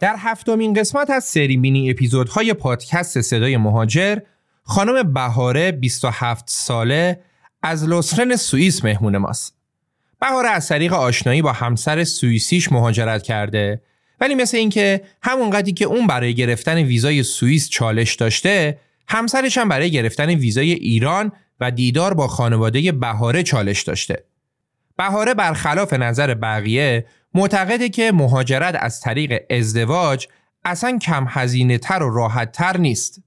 در 0.00 0.14
هفتمین 0.18 0.74
قسمت 0.74 1.10
از 1.10 1.24
سری 1.24 1.56
مینی 1.56 1.90
اپیزودهای 1.90 2.54
پادکست 2.54 3.20
صدای 3.20 3.56
مهاجر 3.56 4.18
خانم 4.62 5.12
بهاره 5.12 5.72
27 5.72 6.44
ساله 6.48 7.20
از 7.62 7.84
لوسرن 7.84 8.36
سوئیس 8.36 8.84
مهمون 8.84 9.16
ماست. 9.16 9.54
بهاره 10.20 10.48
از 10.48 10.68
طریق 10.68 10.92
آشنایی 10.92 11.42
با 11.42 11.52
همسر 11.52 12.04
سوئیسیش 12.04 12.72
مهاجرت 12.72 13.22
کرده 13.22 13.82
ولی 14.20 14.34
مثل 14.34 14.56
اینکه 14.56 15.00
همون 15.22 15.50
قدری 15.50 15.72
که 15.72 15.84
اون 15.84 16.06
برای 16.06 16.34
گرفتن 16.34 16.76
ویزای 16.76 17.22
سوئیس 17.22 17.68
چالش 17.68 18.14
داشته 18.14 18.78
همسرش 19.08 19.58
هم 19.58 19.68
برای 19.68 19.90
گرفتن 19.90 20.30
ویزای 20.30 20.72
ایران 20.72 21.32
و 21.60 21.70
دیدار 21.70 22.14
با 22.14 22.28
خانواده 22.28 22.92
بهاره 22.92 23.42
چالش 23.42 23.82
داشته. 23.82 24.24
بهاره 24.98 25.34
برخلاف 25.34 25.92
نظر 25.92 26.34
بقیه 26.34 27.06
معتقده 27.34 27.88
که 27.88 28.12
مهاجرت 28.12 28.76
از 28.80 29.00
طریق 29.00 29.42
ازدواج 29.50 30.28
اصلا 30.64 30.98
کم 30.98 31.26
هزینه 31.28 31.78
تر 31.78 32.02
و 32.02 32.14
راحت 32.14 32.52
تر 32.52 32.76
نیست. 32.76 33.22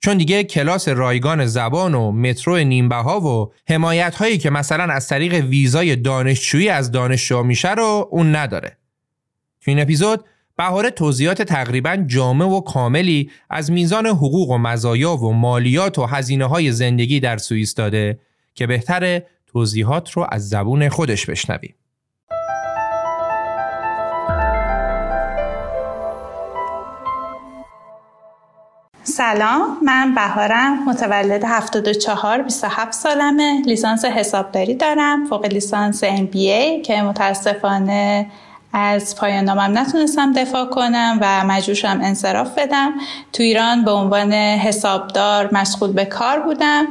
چون 0.00 0.18
دیگه 0.18 0.44
کلاس 0.44 0.88
رایگان 0.88 1.46
زبان 1.46 1.94
و 1.94 2.12
مترو 2.12 2.58
نیمبه 2.58 2.96
ها 2.96 3.20
و 3.20 3.52
حمایت 3.68 4.14
هایی 4.14 4.38
که 4.38 4.50
مثلا 4.50 4.92
از 4.92 5.08
طریق 5.08 5.34
ویزای 5.34 5.96
دانشجویی 5.96 6.68
از 6.68 6.90
دانشجو 6.90 7.42
میشه 7.42 7.74
رو 7.74 8.08
اون 8.10 8.36
نداره. 8.36 8.76
تو 9.60 9.70
این 9.70 9.80
اپیزود 9.80 10.24
بهاره 10.56 10.90
توضیحات 10.90 11.42
تقریبا 11.42 11.96
جامع 12.06 12.44
و 12.44 12.60
کاملی 12.60 13.30
از 13.50 13.72
میزان 13.72 14.06
حقوق 14.06 14.50
و 14.50 14.58
مزایا 14.58 15.16
و 15.16 15.32
مالیات 15.32 15.98
و 15.98 16.06
هزینه 16.06 16.44
های 16.44 16.72
زندگی 16.72 17.20
در 17.20 17.36
سوئیس 17.36 17.74
داده 17.74 18.18
که 18.54 18.66
بهتره 18.66 19.26
توضیحات 19.54 20.10
رو 20.10 20.26
از 20.28 20.48
زبون 20.48 20.88
خودش 20.88 21.26
بشنویم. 21.26 21.74
سلام 29.02 29.78
من 29.84 30.14
بهارم 30.14 30.88
متولد 30.88 31.44
74 31.44 32.42
27 32.42 32.92
سالمه 32.92 33.62
لیسانس 33.66 34.04
حسابداری 34.04 34.74
دارم 34.74 35.26
فوق 35.26 35.46
لیسانس 35.46 36.04
MBA 36.04 36.82
که 36.84 37.02
متاسفانه 37.02 38.30
از 38.74 39.16
پایان 39.16 39.44
نامم 39.44 39.78
نتونستم 39.78 40.32
دفاع 40.32 40.64
کنم 40.64 41.18
و 41.20 41.44
مجبور 41.46 41.78
انصراف 41.84 42.58
بدم. 42.58 42.92
تو 43.32 43.42
ایران 43.42 43.84
به 43.84 43.90
عنوان 43.90 44.32
حسابدار 44.32 45.54
مشغول 45.54 45.92
به 45.92 46.04
کار 46.04 46.40
بودم. 46.40 46.86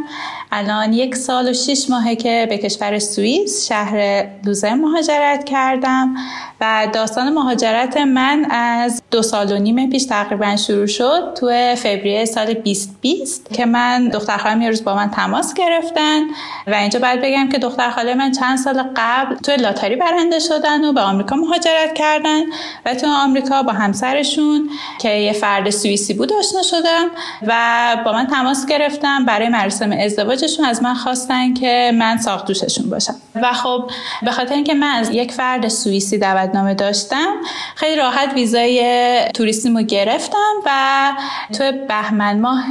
الان 0.55 0.93
یک 0.93 1.15
سال 1.15 1.49
و 1.49 1.53
شش 1.53 1.89
ماهه 1.89 2.15
که 2.15 2.47
به 2.49 2.57
کشور 2.57 2.99
سوئیس 2.99 3.67
شهر 3.67 4.25
لوزر 4.45 4.73
مهاجرت 4.73 5.43
کردم 5.43 6.15
و 6.61 6.87
داستان 6.93 7.33
مهاجرت 7.33 7.97
من 7.97 8.45
از 8.49 9.01
دو 9.11 9.21
سال 9.21 9.51
و 9.51 9.57
نیم 9.57 9.89
پیش 9.89 10.05
تقریبا 10.05 10.55
شروع 10.55 10.85
شد 10.85 11.33
تو 11.35 11.75
فوریه 11.75 12.25
سال 12.25 12.53
2020 12.53 13.53
که 13.53 13.65
من 13.65 14.09
دختر 14.09 14.37
خالم 14.37 14.61
یه 14.61 14.69
روز 14.69 14.83
با 14.83 14.95
من 14.95 15.09
تماس 15.09 15.53
گرفتن 15.53 16.21
و 16.67 16.75
اینجا 16.75 16.99
باید 16.99 17.21
بگم 17.21 17.49
که 17.49 17.57
دختر 17.57 17.89
خاله 17.89 18.13
من 18.13 18.31
چند 18.31 18.57
سال 18.57 18.83
قبل 18.95 19.35
تو 19.35 19.51
لاتاری 19.51 19.95
برنده 19.95 20.39
شدن 20.39 20.85
و 20.85 20.93
به 20.93 21.01
آمریکا 21.01 21.35
مهاجرت 21.35 21.72
کردن 21.95 22.41
و 22.85 22.95
تو 22.95 23.07
آمریکا 23.07 23.63
با 23.63 23.73
همسرشون 23.73 24.69
که 24.99 25.09
یه 25.09 25.33
فرد 25.33 25.69
سوئیسی 25.69 26.13
بود 26.13 26.33
آشنا 26.33 26.61
شدم 26.61 27.05
و 27.47 27.97
با 28.05 28.11
من 28.11 28.27
تماس 28.27 28.65
گرفتم 28.65 29.25
برای 29.25 29.49
مراسم 29.49 29.91
ازدواجشون. 29.91 30.65
از 30.65 30.83
من 30.83 30.93
خواستن 30.93 31.53
که 31.53 31.91
من 31.95 32.17
ساختوششون 32.17 32.89
باشم. 32.89 33.15
و 33.35 33.53
خب 33.53 33.91
به 34.23 34.31
خاطر 34.31 34.53
اینکه 34.53 34.73
من 34.73 34.95
از 34.95 35.09
یک 35.09 35.31
فرد 35.31 35.67
سوئیسی 35.67 36.17
دعوتنامه 36.17 36.73
داشتم 36.73 37.33
خیلی 37.75 37.95
راحت 37.95 38.33
ویزای 38.33 39.31
توریستیمو 39.33 39.81
گرفتم 39.81 40.53
و 40.65 41.11
تو 41.57 41.71
بهمن 41.87 42.39
ماه 42.39 42.65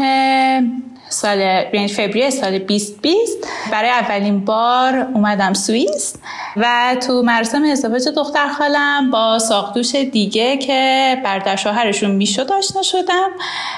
سال 1.13 1.39
یعنی 1.73 1.89
فوریه 1.89 2.31
سال 2.31 2.59
2020 2.59 3.49
برای 3.73 3.91
اولین 3.91 4.45
بار 4.45 5.07
اومدم 5.15 5.53
سوئیس 5.53 6.15
و 6.57 6.97
تو 7.07 7.23
مراسم 7.23 7.65
ازدواج 7.65 8.09
دختر 8.09 8.49
خالم 8.49 9.11
با 9.11 9.39
ساقدوش 9.39 9.95
دیگه 9.95 10.57
که 10.57 11.17
برادر 11.25 11.57
شوهرشون 11.57 12.11
می‌شد 12.11 12.53
آشنا 12.53 12.83
شدم. 12.83 13.31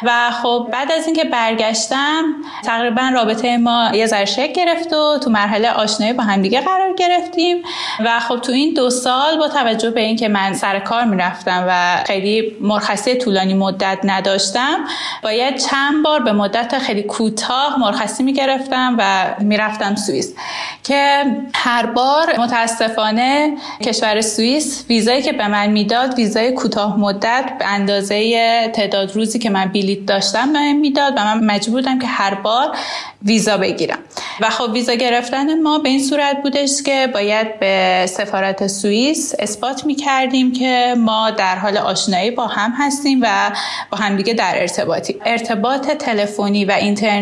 و 0.02 0.30
خب 0.42 0.68
بعد 0.72 0.92
از 0.92 1.06
اینکه 1.06 1.24
برگشتم 1.24 2.24
تقریبا 2.64 3.10
رابطه 3.14 3.56
ما 3.56 3.90
یه 3.94 4.06
ذره 4.06 4.24
شک 4.24 4.52
گرفت 4.52 4.92
و 4.92 5.18
تو 5.18 5.30
مرحله 5.30 5.70
آشنایی 5.70 6.12
با 6.12 6.24
همدیگه 6.24 6.60
قرار 6.60 6.94
گرفتیم. 6.94 7.62
و 8.04 8.20
خب 8.20 8.40
تو 8.40 8.52
این 8.52 8.74
دو 8.74 8.90
سال 8.90 9.38
با 9.38 9.48
توجه 9.48 9.90
به 9.90 10.00
اینکه 10.00 10.28
من 10.28 10.52
سر 10.52 10.78
کار 10.78 11.04
می‌رفتم 11.04 11.64
و 11.68 12.04
خیلی 12.06 12.56
مرخصی 12.60 13.14
طولانی 13.14 13.54
مدت 13.54 13.98
نداشتم 14.04 14.84
باید 15.22 15.56
چند 15.56 16.04
بار 16.04 16.20
به 16.20 16.32
مدت 16.32 16.78
خیلی 16.78 17.02
کوتاه 17.24 17.80
مرخصی 17.80 18.22
می‌گرفتم 18.22 18.96
و 18.98 19.24
می‌رفتم 19.40 19.94
سوئیس. 19.94 20.34
که 20.84 21.24
هر 21.54 21.86
بار 21.86 22.40
متاسفانه 22.40 23.56
کشور 23.82 24.20
سوئیس 24.20 24.84
ویزایی 24.88 25.22
که 25.22 25.32
به 25.32 25.48
من 25.48 25.66
می‌داد 25.66 26.14
ویزای 26.14 26.52
کوتاه 26.52 26.98
مدت 26.98 27.44
به 27.58 27.66
اندازه 27.66 28.70
تعداد 28.74 29.16
روزی 29.16 29.38
که 29.38 29.50
من 29.50 29.64
بلیط 29.64 30.04
داشتم 30.06 30.52
به 30.52 30.58
من 30.58 30.72
می‌داد 30.72 31.12
و 31.16 31.24
من 31.24 31.44
مجبور 31.44 31.80
بودم 31.80 31.98
که 31.98 32.06
هر 32.06 32.34
بار 32.34 32.76
ویزا 33.22 33.56
بگیرم. 33.56 33.98
و 34.40 34.50
خب 34.50 34.72
ویزا 34.72 34.94
گرفتن 34.94 35.62
ما 35.62 35.78
به 35.78 35.88
این 35.88 36.02
صورت 36.02 36.42
بودش 36.42 36.82
که 36.82 37.08
باید 37.14 37.60
به 37.60 38.06
سفارت 38.08 38.66
سوئیس 38.66 39.34
اثبات 39.38 39.84
می 39.86 39.94
کردیم 39.94 40.52
که 40.52 40.94
ما 40.98 41.30
در 41.30 41.56
حال 41.56 41.78
آشنایی 41.78 42.30
با 42.30 42.46
هم 42.46 42.72
هستیم 42.78 43.20
و 43.22 43.50
با 43.90 43.98
همدیگه 43.98 44.34
در 44.34 44.52
ارتباطی. 44.56 45.16
ارتباط 45.24 45.90
تلفنی 45.90 46.64
و 46.64 46.72
اینترنتی 46.72 47.13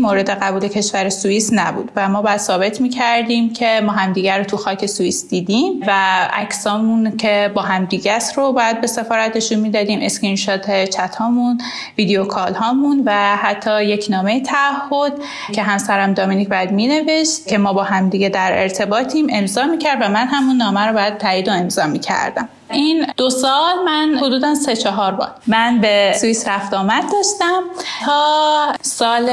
مورد 0.00 0.30
قبول 0.30 0.68
کشور 0.68 1.08
سوئیس 1.08 1.50
نبود 1.52 1.90
و 1.96 2.08
ما 2.08 2.22
باید 2.22 2.36
ثابت 2.36 2.80
می 2.80 2.88
کردیم 2.88 3.52
که 3.52 3.80
ما 3.84 3.92
همدیگه 3.92 4.36
رو 4.36 4.44
تو 4.44 4.56
خاک 4.56 4.86
سوئیس 4.86 5.28
دیدیم 5.28 5.80
و 5.86 5.92
عکسامون 6.32 7.16
که 7.16 7.50
با 7.54 7.62
همدیگه 7.62 8.12
است 8.12 8.38
رو 8.38 8.52
باید 8.52 8.80
به 8.80 8.86
سفارتشون 8.86 9.58
می‌دادیم 9.58 9.98
screenshot 10.02 10.84
chat 10.84 11.16
هامون 11.16 11.58
ویدیو 11.98 12.24
کال 12.24 12.54
هامون 12.54 13.02
و 13.06 13.36
حتی 13.36 13.84
یک 13.84 14.06
نامه 14.10 14.40
تعهد 14.40 15.12
که 15.52 15.62
همسرم 15.62 16.14
دامینیک 16.14 16.48
بعد 16.48 16.72
مینوشت 16.72 17.46
که 17.46 17.58
ما 17.58 17.72
با 17.72 17.82
همدیگه 17.82 18.28
در 18.28 18.62
ارتباطیم 18.62 19.26
امضا 19.30 19.64
می‌کرد 19.64 19.98
و 20.02 20.08
من 20.08 20.26
همون 20.26 20.56
نامه 20.56 20.80
رو 20.80 20.92
باید 20.92 21.18
تایید 21.18 21.48
و 21.48 21.52
امضا 21.52 21.86
می‌کردم. 21.86 22.48
این 22.70 23.06
دو 23.16 23.30
سال 23.30 23.84
من 23.84 24.18
حدودا 24.22 24.54
سه 24.54 24.76
چهار 24.76 25.12
بار 25.12 25.30
من 25.46 25.80
به 25.80 26.14
سوئیس 26.20 26.48
رفت 26.48 26.74
آمد 26.74 27.02
داشتم 27.02 27.62
تا 28.04 28.74
سال 28.82 29.26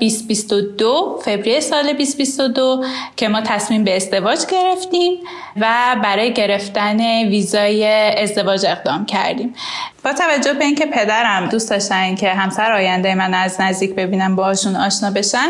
2022 0.00 1.20
فوریه 1.24 1.60
سال 1.60 1.82
2022 1.82 2.84
که 3.16 3.28
ما 3.28 3.40
تصمیم 3.40 3.84
به 3.84 3.96
ازدواج 3.96 4.38
گرفتیم 4.46 5.12
و 5.56 5.96
برای 6.02 6.32
گرفتن 6.32 7.00
ویزای 7.28 7.86
ازدواج 8.22 8.66
اقدام 8.66 9.06
کردیم. 9.06 9.54
با 10.04 10.12
توجه 10.12 10.52
به 10.52 10.64
اینکه 10.64 10.86
پدرم 10.86 11.48
دوست 11.48 11.70
داشتن 11.70 12.14
که 12.14 12.28
همسر 12.28 12.72
آینده 12.72 13.14
من 13.14 13.34
از 13.34 13.60
نزدیک 13.60 13.94
ببینم 13.94 14.36
باهاشون 14.36 14.76
آشنا 14.76 15.10
بشن 15.10 15.48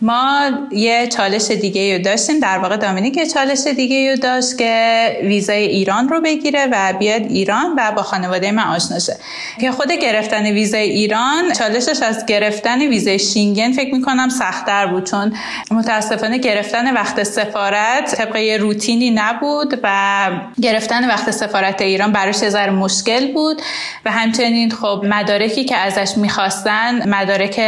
ما 0.00 0.50
یه 0.70 1.06
چالش 1.06 1.50
دیگه 1.50 1.96
رو 1.96 2.02
داشتیم. 2.02 2.40
در 2.40 2.58
واقع 2.58 2.76
دامینیک 2.76 3.16
یه 3.16 3.26
چالش 3.26 3.66
دیگه 3.76 4.10
رو 4.10 4.16
داشت 4.16 4.58
که 4.58 5.16
ویزای 5.22 5.66
ایران 5.66 6.08
رو 6.08 6.20
بگیره. 6.20 6.51
و 6.72 6.92
بیاد 6.98 7.22
ایران 7.22 7.74
و 7.76 7.92
با 7.96 8.02
خانواده 8.02 8.50
من 8.50 8.62
آشنا 8.62 8.98
شه. 8.98 9.16
که 9.60 9.72
خود 9.72 9.92
گرفتن 9.92 10.46
ویزای 10.46 10.82
ایران 10.82 11.52
چالشش 11.52 12.02
از 12.02 12.26
گرفتن 12.26 12.78
ویزای 12.78 13.18
شینگن 13.18 13.72
فکر 13.72 13.94
می‌کنم 13.94 14.28
سختتر 14.28 14.86
بود 14.86 15.04
چون 15.04 15.34
متاسفانه 15.70 16.38
گرفتن 16.38 16.94
وقت 16.94 17.22
سفارت 17.22 18.14
طبق 18.14 18.36
یه 18.36 18.56
روتینی 18.56 19.10
نبود 19.10 19.80
و 19.82 20.30
گرفتن 20.62 21.08
وقت 21.08 21.30
سفارت 21.30 21.82
ایران 21.82 22.12
براش 22.12 22.42
یه 22.42 22.70
مشکل 22.70 23.32
بود. 23.32 23.62
و 24.04 24.10
همچنین 24.10 24.70
خب 24.70 25.04
مدارکی 25.08 25.64
که 25.64 25.76
ازش 25.76 26.16
می‌خواستن 26.16 27.08
مدارک 27.08 27.60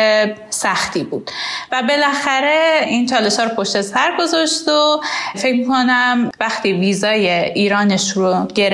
سختی 0.51 1.05
بود. 1.05 1.31
و 1.73 1.83
بالاخره 1.83 2.81
این 2.87 3.07
چالش 3.07 3.37
ها 3.37 3.45
رو 3.45 3.51
پشت 3.51 3.81
سر 3.81 4.13
گذاشت 4.19 4.69
و 4.69 5.01
فکر 5.37 5.57
می‌کنم 5.57 6.31
وقتی 6.41 6.73
ویزای 6.73 7.29
ایرانش 7.29 8.11
رو 8.11 8.47
گرفت 8.55 8.74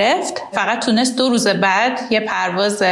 فقط 0.51 0.85
تونست 0.85 1.15
دو 1.17 1.29
روز 1.29 1.47
بعد 1.47 1.99
یه 2.09 2.19
پرواز 2.19 2.83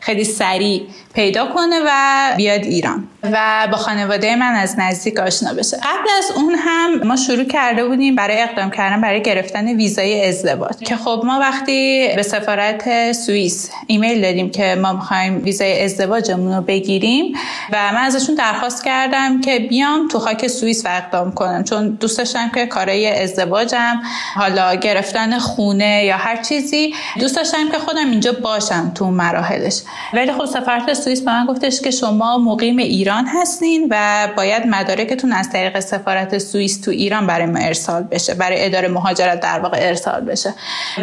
خیلی 0.00 0.24
سریع 0.24 0.82
پیدا 1.14 1.46
کنه 1.46 1.80
و 1.86 1.90
بیاد 2.36 2.64
ایران 2.64 3.08
و 3.22 3.68
با 3.70 3.76
خانواده 3.76 4.36
من 4.36 4.54
از 4.54 4.78
نزدیک 4.78 5.20
آشنا 5.20 5.54
بشه. 5.54 5.76
قبل 5.76 6.08
از 6.18 6.30
اون 6.36 6.54
هم 6.58 7.02
ما 7.04 7.16
شروع 7.16 7.44
کرده 7.44 7.84
بودیم 7.84 8.14
برای 8.14 8.42
اقدام 8.42 8.70
کردن 8.70 9.00
برای 9.00 9.22
گرفتن 9.22 9.66
ویزای 9.66 10.28
ازدواج. 10.28 10.76
که 10.86 10.96
خب 10.96 11.22
ما 11.24 11.38
وقتی 11.38 12.08
به 12.16 12.22
سفارت 12.22 13.12
سوئیس 13.12 13.70
ایمیل 13.86 14.22
دادیم 14.22 14.50
که 14.50 14.74
ما 14.82 14.92
می‌خوایم 14.92 15.44
ویزای 15.44 15.84
ازدواجمون 15.84 16.54
رو 16.54 16.62
بگیریم 16.62 17.32
و 17.72 17.92
من 17.92 18.00
ازشون 18.00 18.34
درخواست 18.34 18.84
کردم 18.84 19.40
که 19.40 19.58
بیام 19.58 20.08
تو 20.08 20.18
خاک 20.18 20.46
سوئیس 20.46 20.86
و 20.86 20.88
اقدام 20.88 21.32
کنم. 21.32 21.64
چون 21.64 21.88
دوست 21.88 22.18
داشتم 22.18 22.50
که 22.54 22.66
کارای 22.66 23.22
ازدواجم 23.22 24.02
حالا 24.34 24.74
گرفتن 24.74 25.38
خونه 25.38 26.04
یا 26.04 26.16
هر 26.16 26.36
چیزی 26.52 26.94
دوست 27.20 27.36
داشتم 27.36 27.70
که 27.72 27.78
خودم 27.78 28.10
اینجا 28.10 28.32
باشم 28.32 28.92
تو 28.94 29.06
مراحلش. 29.10 29.80
ولی 30.14 30.32
خب 30.32 30.44
سفارت 30.44 30.94
سوئیس 30.94 31.20
به 31.20 31.30
من 31.30 31.46
گفتش 31.46 31.80
که 31.80 31.90
شما 31.90 32.38
مقیم 32.38 32.78
ایران 32.78 33.26
هستین 33.26 33.88
و 33.90 34.28
باید 34.36 34.66
مدارکتون 34.66 35.32
از 35.32 35.50
طریق 35.50 35.80
سفارت 35.80 36.38
سوئیس 36.38 36.80
تو 36.80 36.90
ایران 36.90 37.26
برای 37.26 37.46
ما 37.46 37.58
ارسال 37.58 38.02
بشه 38.02 38.34
برای 38.34 38.64
اداره 38.64 38.88
مهاجرت 38.88 39.40
در 39.40 39.60
واقع 39.60 39.78
ارسال 39.80 40.20
بشه. 40.20 40.54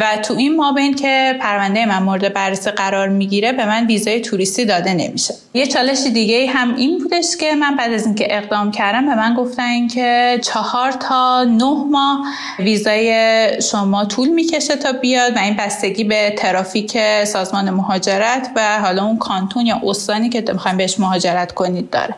و 0.02 0.18
تو 0.24 0.34
این 0.34 0.56
مابین 0.56 0.96
که 0.96 1.36
پرونده 1.42 1.86
من 1.86 2.04
مورد 2.04 2.34
بررسی 2.34 2.72
قرار 2.72 3.10
می‌گیره 3.10 3.52
به 3.52 3.66
من 3.66 3.88
ویزای 3.88 4.22
توریستی 4.22 4.66
داده 4.66 4.94
نمیشه. 4.94 5.34
یه 5.54 5.68
چالش 5.68 6.00
دیگه 6.14 6.48
هم 6.48 6.76
این 6.76 6.98
بودش 6.98 7.38
که 7.40 7.56
من 7.56 7.76
بعد 7.76 7.94
از 7.94 8.06
اینکه 8.06 8.28
اقدام 8.38 8.72
کردم 8.72 9.06
به 9.06 9.16
من 9.16 9.34
گفتن 9.34 9.88
که 9.88 10.40
چهار 10.44 10.92
تا 10.92 11.44
نه 11.44 11.86
ماه 11.92 12.26
ویزای 12.60 13.62
شما 13.62 14.06
طول 14.06 14.30
می‌کشه 14.30 14.76
تا 14.76 14.92
بیاد. 14.92 15.34
این 15.40 15.54
بستگی 15.54 16.04
به 16.04 16.34
ترافیک 16.38 16.98
سازمان 17.24 17.70
مهاجرت 17.70 18.52
و 18.56 18.80
حالا 18.80 19.06
اون 19.06 19.18
کانتون 19.18 19.66
یا 19.66 19.82
استانی 19.84 20.30
که 20.30 20.44
می‌خوایم 20.54 20.78
بهش 20.78 21.00
مهاجرت 21.00 21.52
کنید 21.52 21.90
داره. 21.90 22.16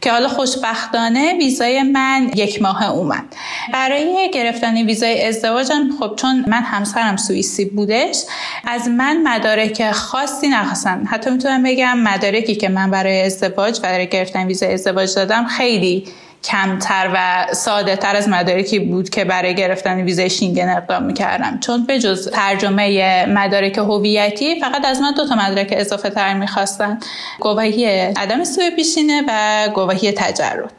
که 0.00 0.12
حالا 0.12 0.28
خوشبختانه 0.28 1.34
ویزای 1.38 1.82
من 1.82 2.30
یک 2.34 2.62
ماه 2.62 2.90
اومد. 2.90 3.24
برای 3.72 4.30
گرفتن 4.34 4.76
ویزای 4.76 5.24
ازدواجم 5.28 5.88
خب 6.00 6.16
چون 6.16 6.44
من 6.48 6.62
همسرم 6.62 7.16
سوئیسی 7.16 7.64
بودش 7.64 8.16
از 8.64 8.88
من 8.88 9.22
مدارک 9.22 9.90
خاصی 9.90 10.48
نخواستن. 10.48 11.06
حتی 11.06 11.30
می‌تونم 11.30 11.62
بگم 11.62 11.98
مدارکی 11.98 12.54
که 12.54 12.68
من 12.68 12.90
برای 12.90 13.22
ازدواج 13.22 13.80
برای 13.80 14.06
گرفتن 14.06 14.46
ویزای 14.46 14.72
ازدواج 14.72 15.14
دادم 15.14 15.46
خیلی 15.46 16.04
کمتر 16.44 17.10
و 17.14 17.46
ساده 17.54 17.96
تر 17.96 18.16
از 18.16 18.28
مدارکی 18.28 18.78
بود 18.78 19.10
که 19.10 19.24
برای 19.24 19.54
گرفتن 19.54 20.00
ویزای 20.00 20.30
شینگن 20.30 20.68
اقدام 20.68 21.02
می‌کردم. 21.02 21.58
چون 21.60 21.86
به 21.86 21.98
جز 21.98 22.30
ترجمه 22.30 23.26
مدارک 23.26 23.78
هویتی 23.78 24.60
فقط 24.60 24.84
از 24.84 25.00
من 25.00 25.12
دو 25.12 25.28
تا 25.28 25.34
مدرک 25.34 25.68
اضافه 25.76 26.10
تر 26.10 26.34
می‌خواستن. 26.34 26.98
گواهی 27.40 27.86
عدم 28.16 28.44
سوء 28.44 28.70
پیشینه 28.70 29.22
و 29.28 29.68
گواهی 29.74 30.12
تجرد. 30.12 30.72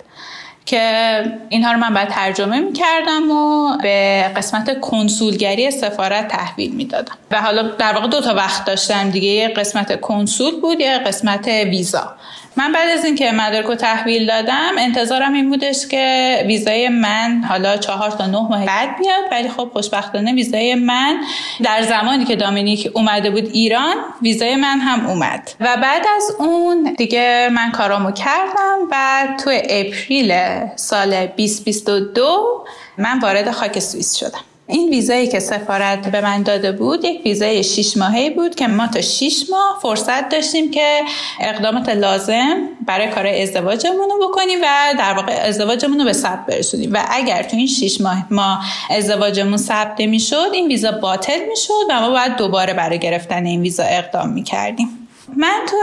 که 0.65 1.24
اینها 1.50 1.71
رو 1.71 1.80
من 1.80 1.94
باید 1.94 2.07
ترجمه 2.07 2.60
می‌کردم 2.60 3.31
و 3.31 3.77
به 3.77 4.25
قسمت 4.36 4.80
کنسولگری 4.80 5.71
سفارت 5.71 6.27
تحویل 6.27 6.75
می‌دادم. 6.75 7.15
و 7.31 7.42
حالا 7.42 7.63
در 7.63 7.94
واقع 7.94 8.07
دو 8.07 8.21
تا 8.21 8.33
وقت 8.33 8.65
داشتم. 8.65 9.10
دیگه 9.10 9.27
یه 9.27 9.48
قسمت 9.48 10.01
کنسول 10.01 10.62
بود 10.62 10.80
یا 10.80 11.00
قسمت 11.00 11.48
ویزا. 11.48 12.13
من 12.57 12.71
بعد 12.71 12.89
از 12.89 13.06
اینکه 13.06 13.31
مدارک 13.31 13.65
رو 13.65 13.75
تحویل 13.75 14.27
دادم 14.27 14.71
انتظارم 14.77 15.33
این 15.33 15.50
بودش 15.50 15.88
که 15.88 16.44
ویزای 16.48 16.89
من 16.89 17.44
حالا 17.50 17.77
چهار 17.77 18.12
تا 18.12 18.25
نه 18.25 18.48
ماه 18.50 18.65
بعد 18.65 18.98
بیاد 18.98 19.24
ولی 19.31 19.50
خب 19.50 19.69
خوشبختانه 19.74 20.33
ویزای 20.33 20.75
من 20.75 21.18
در 21.63 21.81
زمانی 21.81 22.25
که 22.25 22.36
دامینیک 22.36 22.92
اومده 22.94 23.30
بود 23.30 23.50
ایران 23.54 23.95
ویزای 24.21 24.56
من 24.56 24.80
هم 24.80 25.06
اومد. 25.06 25.51
و 25.59 25.77
بعد 25.81 26.06
از 26.18 26.36
اون 26.39 26.94
دیگه 26.98 27.50
من 27.51 27.71
کارامو 27.71 28.12
کردم 28.12 28.77
و 28.92 29.27
تو 29.44 29.50
اپریل 29.69 30.33
سال 30.75 31.25
2022 31.25 32.65
من 32.98 33.19
وارد 33.19 33.51
خاک 33.51 33.80
سوئیس 33.80 34.15
شدم. 34.15 34.56
این 34.69 34.90
ویزایی 34.90 35.28
که 35.28 35.40
سفارت 35.40 36.12
به 36.12 36.22
من 36.22 36.44
داده 36.44 36.72
بود 36.72 37.06
یک 37.06 37.22
ویزای 37.25 37.64
6 37.64 37.98
ماهه 37.98 38.30
بود 38.30 38.56
که 38.56 38.68
ما 38.68 38.88
تا 38.88 39.02
6 39.02 39.44
ماه 39.50 39.80
فرصت 39.81 40.30
داشتیم 40.30 40.72
که 40.72 41.02
اقدامات 41.40 41.90
لازم 41.90 42.69
برای 42.86 43.08
کار 43.08 43.28
ازدواجمون 43.28 44.10
رو 44.10 44.28
بکنیم 44.30 44.60
و 44.62 44.94
در 44.98 45.14
واقع 45.14 45.34
ازدواجمون 45.34 46.00
رو 46.00 46.06
به 46.06 46.14
ثبت 46.14 46.46
برسونیم. 46.46 46.94
و 46.94 47.06
اگر 47.10 47.44
تو 47.44 47.58
این 47.58 47.68
6 47.68 48.02
ماه 48.02 48.34
ما 48.34 48.60
ازدواجمون 48.90 49.58
ثبت 49.58 50.00
می‌شد 50.00 50.50
این 50.54 50.68
ویزا 50.68 50.92
باطل 50.92 51.40
می‌شد 51.50 51.74
و 51.90 52.02
ما 52.02 52.10
باید 52.10 52.36
دوباره 52.36 52.74
برای 52.74 53.00
گرفتن 53.00 53.46
این 53.46 53.62
ویزا 53.62 53.84
اقدام 53.84 54.30
می‌کردیم. 54.30 55.08
من 55.36 55.60
تو 55.70 55.78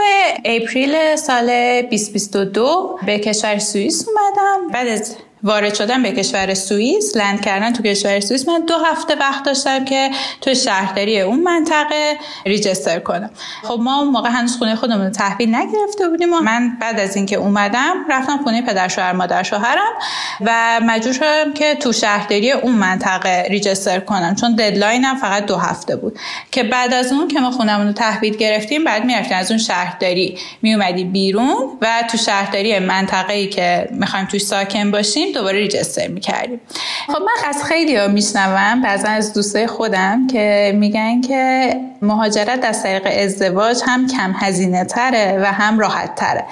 اپریل 0.45 1.15
سال 1.15 1.47
2022 1.81 2.99
به 3.05 3.19
کشور 3.19 3.59
سوئیس 3.59 4.05
اومدم. 4.07 4.67
بعد 4.73 4.87
از 4.87 5.15
وارد 5.45 5.73
شدم 5.73 6.03
به 6.03 6.11
کشور 6.11 6.53
سوئیس 6.53 7.17
لند 7.17 7.41
کردن 7.41 7.73
تو 7.73 7.83
کشور 7.83 8.19
سوئیس. 8.19 8.47
من 8.47 8.65
دو 8.67 8.77
هفته 8.77 9.15
وقت 9.15 9.43
داشتم 9.43 9.85
که 9.85 10.11
تو 10.41 10.53
شهرداری 10.53 11.21
اون 11.21 11.39
منطقه 11.43 12.17
ریجستر 12.45 12.99
کنم. 12.99 13.29
خب 13.63 13.79
ما 13.79 13.99
اون 13.99 14.07
موقع 14.07 14.29
هنوز 14.29 14.57
خونه 14.57 14.75
خودمون 14.75 15.11
تحویل 15.11 15.55
نگرفته 15.55 16.09
بودیم 16.09 16.33
و 16.33 16.39
من 16.39 16.77
بعد 16.81 16.99
از 16.99 17.15
اینکه 17.15 17.35
اومدم 17.35 18.05
رفتم 18.09 18.39
خونه 18.43 18.61
پدر 18.61 18.87
شوهر 18.87 19.11
مادر 19.11 19.43
شوهرم 19.43 19.93
و 20.41 20.79
مجبور 20.83 21.13
شدم 21.13 21.53
که 21.53 21.75
تو 21.75 21.93
شهرداری 21.93 22.51
اون 22.51 22.73
منطقه 22.75 23.45
ریجستر 23.49 23.99
کنم. 23.99 24.35
چون 24.35 24.55
ددلاینم 24.55 25.15
فقط 25.15 25.45
دو 25.45 25.55
هفته 25.55 25.95
بود. 25.95 26.19
که 26.51 26.63
بعد 26.63 26.93
از 26.93 27.11
اون 27.11 27.27
که 27.27 27.39
ما 27.39 27.51
خونمون 27.51 27.87
رو 27.87 27.93
تحویل 27.93 28.37
گرفتیم 28.37 28.83
بعد 28.83 29.05
می‌رفتیم 29.05 29.37
از 29.37 29.51
اون 29.51 29.57
شهرداری 29.57 30.37
میومدی 30.61 31.03
بیرون 31.03 31.77
و 31.81 32.03
تو 32.11 32.17
شهرداری 32.17 32.79
منطقه 32.79 33.33
ای 33.33 33.47
که 33.47 33.89
می‌خوایم 33.91 34.25
توش 34.25 34.41
ساکن 34.41 34.91
باشیم 34.91 35.34
دوباره 35.35 35.57
ریجستر 35.57 36.07
می‌کردیم. 36.07 36.61
خب 37.07 37.21
من 37.21 37.49
از 37.49 37.63
خیلی 37.63 37.95
ها 37.95 38.07
میشنوم 38.07 38.81
بعضا 38.81 39.07
از 39.07 39.33
دوستای 39.33 39.67
خودم 39.67 40.27
که 40.27 40.73
میگن 40.75 41.21
که 41.21 41.73
مهاجرت 42.01 42.65
از 42.65 42.83
طریق 42.83 43.07
ازدواج 43.23 43.81
هم 43.85 44.07
کم 44.07 44.33
هزینه 44.35 44.85
تره 44.85 45.39
و 45.41 45.45
هم 45.45 45.79
راحت 45.79 46.15
تره 46.15 46.43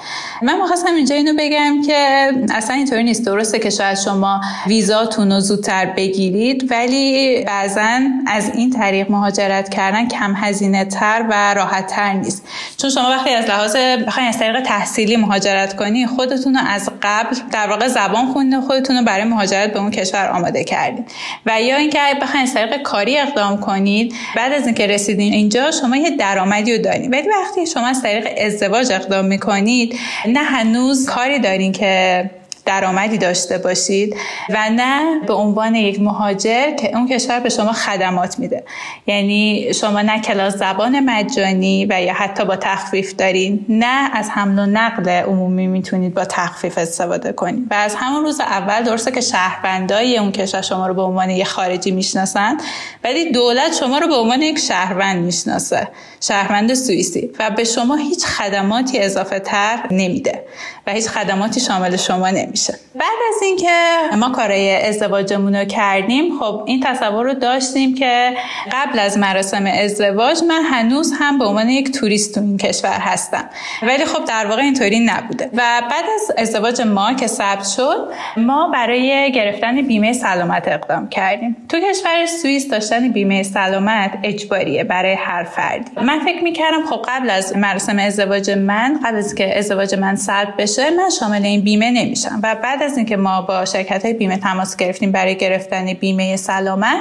من 0.42 0.60
می‌خواستم 0.60 0.94
اینجا 0.94 1.14
اینو 1.14 1.32
بگم 1.38 1.82
که 1.86 2.30
اصلا 2.54 2.76
اینطوری 2.76 3.02
نیست. 3.02 3.24
درسته 3.26 3.58
که 3.58 3.70
شاید 3.70 3.98
شما 3.98 4.40
ویزاتون 4.66 5.32
رو 5.32 5.40
زودتر 5.40 5.86
بگیرید 5.86 6.72
ولی 6.72 7.44
بعضا 7.44 8.00
از 8.26 8.50
این 8.54 8.70
طریق 8.70 9.10
مهاجرت 9.10 9.68
کردن 9.68 10.08
کم 10.08 10.34
هزینه 10.36 10.84
تر 10.84 11.26
و 11.30 11.54
راحت 11.54 11.86
تر 11.86 12.12
نیست. 12.12 12.46
چون 12.76 12.90
شما 12.90 13.08
وقتی 13.10 13.30
از 13.30 13.44
لحاظ 13.44 13.76
بخواین 14.06 14.28
از 14.28 14.38
طریق 14.38 14.62
تحصیلی 14.62 15.16
مهاجرت 15.16 15.76
کنی 15.76 16.06
خودتون 16.06 16.54
رو 16.54 16.60
از 16.68 16.90
قبل 17.02 17.36
در 17.52 17.66
واقع 17.66 17.88
زبان 17.88 18.32
خونده 18.32 18.60
خودتون 18.64 18.96
رو 18.96 19.04
برای 19.04 19.24
مهاجرت 19.24 19.72
به 19.72 19.78
اون 19.78 19.90
کشور 19.90 20.28
آماده 20.28 20.64
کردید 20.64 21.04
و 21.46 21.62
یا 21.62 21.76
اینکه 21.76 21.98
بخواید 22.22 22.48
از 22.48 22.54
طریق 22.54 22.82
کاری 22.82 23.18
اقدام 23.18 23.60
کنید 23.60 24.14
بعد 24.36 24.52
از 24.52 24.66
اینکه 24.66 24.86
رسیدین 24.86 25.32
اینجا 25.32 25.70
شما 25.70 25.96
یه 25.96 26.10
درآمدی 26.10 26.76
رو 26.76 26.82
دارین. 26.82 27.10
ولی 27.10 27.28
وقتی 27.28 27.66
شما 27.66 27.86
از 27.86 28.02
طریق 28.02 28.28
ازدواج 28.38 28.92
اقدام 28.92 29.24
می‌کنید 29.24 29.98
نه 30.28 30.40
هنوز 30.40 31.06
کاری 31.06 31.38
دارین 31.38 31.72
که 31.72 32.30
درآمدی 32.66 33.18
داشته 33.18 33.58
باشید 33.58 34.16
و 34.50 34.70
نه 34.70 35.20
به 35.26 35.34
عنوان 35.34 35.74
یک 35.74 36.00
مهاجر 36.00 36.70
که 36.70 36.96
اون 36.96 37.08
کشور 37.08 37.40
به 37.40 37.48
شما 37.48 37.72
خدمات 37.72 38.38
میده. 38.38 38.64
یعنی 39.06 39.74
شما 39.74 40.02
نه 40.02 40.20
کلاس 40.20 40.54
زبان 40.54 41.00
مجانی 41.00 41.86
و 41.90 42.02
یا 42.02 42.12
حتی 42.12 42.44
با 42.44 42.56
تخفیف 42.56 43.14
دارین 43.14 43.66
نه 43.68 44.10
از 44.12 44.30
حمل 44.30 44.58
و 44.58 44.66
نقل 44.66 45.08
عمومی 45.08 45.66
می‌تونید 45.66 46.14
با 46.14 46.24
تخفیف 46.24 46.78
استفاده 46.78 47.32
کنید 47.32 47.66
و 47.70 47.74
از 47.74 47.94
همون 47.94 48.22
روز 48.22 48.40
اول 48.40 48.82
درسته 48.82 49.10
که 49.10 49.20
شهروندای 49.20 50.18
اون 50.18 50.32
کشور 50.32 50.62
شما 50.62 50.86
رو 50.86 50.94
به 50.94 51.02
عنوان 51.02 51.30
یک 51.30 51.46
خارجی 51.46 51.90
می‌شناسن 51.90 52.56
ولی 53.04 53.32
دولت 53.32 53.74
شما 53.74 53.98
رو 53.98 54.06
به 54.06 54.14
عنوان 54.14 54.42
یک 54.42 54.58
شهروند 54.58 55.24
می‌شناسه 55.24 55.88
شهروند 56.20 56.74
سوئیسی 56.74 57.30
و 57.38 57.50
به 57.50 57.64
شما 57.64 57.96
هیچ 57.96 58.24
خدماتی 58.24 58.98
اضافه 58.98 59.38
تر 59.38 59.78
نمیده 59.90 60.44
و 60.86 60.92
هیچ 60.92 61.08
خدماتی 61.08 61.60
شامل 61.60 61.96
شما 61.96 62.30
نمیشه 62.30 62.53
بعد 62.94 63.18
از 63.34 63.42
اینکه 63.42 63.96
ما 64.16 64.30
کارای 64.30 64.76
ازدواجمون 64.76 65.56
رو 65.56 65.64
کردیم 65.64 66.38
خب 66.40 66.62
این 66.66 66.80
تصور 66.80 67.24
رو 67.24 67.34
داشتیم 67.34 67.94
که 67.94 68.34
قبل 68.72 68.98
از 68.98 69.18
مراسم 69.18 69.66
ازدواج 69.66 70.42
من 70.48 70.62
هنوز 70.62 71.12
هم 71.18 71.38
به 71.38 71.44
عنوان 71.44 71.68
یک 71.68 71.90
توریست 71.90 72.34
تو 72.34 72.40
این 72.40 72.56
کشور 72.56 72.98
هستم. 73.00 73.44
ولی 73.82 74.04
خب 74.04 74.24
در 74.24 74.46
واقع 74.46 74.62
اینطوری 74.62 75.00
نبوده. 75.00 75.50
و 75.52 75.82
بعد 75.90 76.04
از 76.14 76.32
ازدواج 76.38 76.80
ما 76.80 77.14
که 77.14 77.26
ثبت 77.26 77.66
شد 77.66 78.12
ما 78.36 78.70
برای 78.72 79.32
گرفتن 79.32 79.82
بیمه 79.82 80.12
سلامت 80.12 80.68
اقدام 80.68 81.08
کردیم. 81.08 81.56
تو 81.68 81.80
کشور 81.80 82.26
سوئیس 82.26 82.70
داشتن 82.70 83.08
بیمه 83.08 83.42
سلامت 83.42 84.18
اجباریه 84.22 84.84
برای 84.84 85.14
هر 85.14 85.44
فردی. 85.44 85.90
من 86.02 86.20
فکر 86.24 86.42
می‌کردم 86.42 86.86
خب 86.86 87.02
قبل 87.08 87.30
از 87.30 87.56
مراسم 87.56 87.98
ازدواج 87.98 88.50
من 88.50 89.00
قبل 89.04 89.16
از 89.16 89.34
که 89.34 89.58
ازدواج 89.58 89.94
من 89.94 90.16
ثبت 90.16 90.56
بشه 90.58 90.90
من 90.90 91.10
شامل 91.10 91.44
این 91.44 91.60
بیمه 91.60 91.90
نمیشم. 91.90 92.40
و 92.44 92.54
بعد 92.54 92.82
از 92.82 92.96
اینکه 92.96 93.16
ما 93.16 93.42
با 93.42 93.64
شرکت 93.64 94.04
های 94.04 94.14
بیمه 94.14 94.36
تماس 94.36 94.76
گرفتیم 94.76 95.12
برای 95.12 95.36
گرفتن 95.36 95.92
بیمه 95.92 96.36
سلامت 96.36 96.98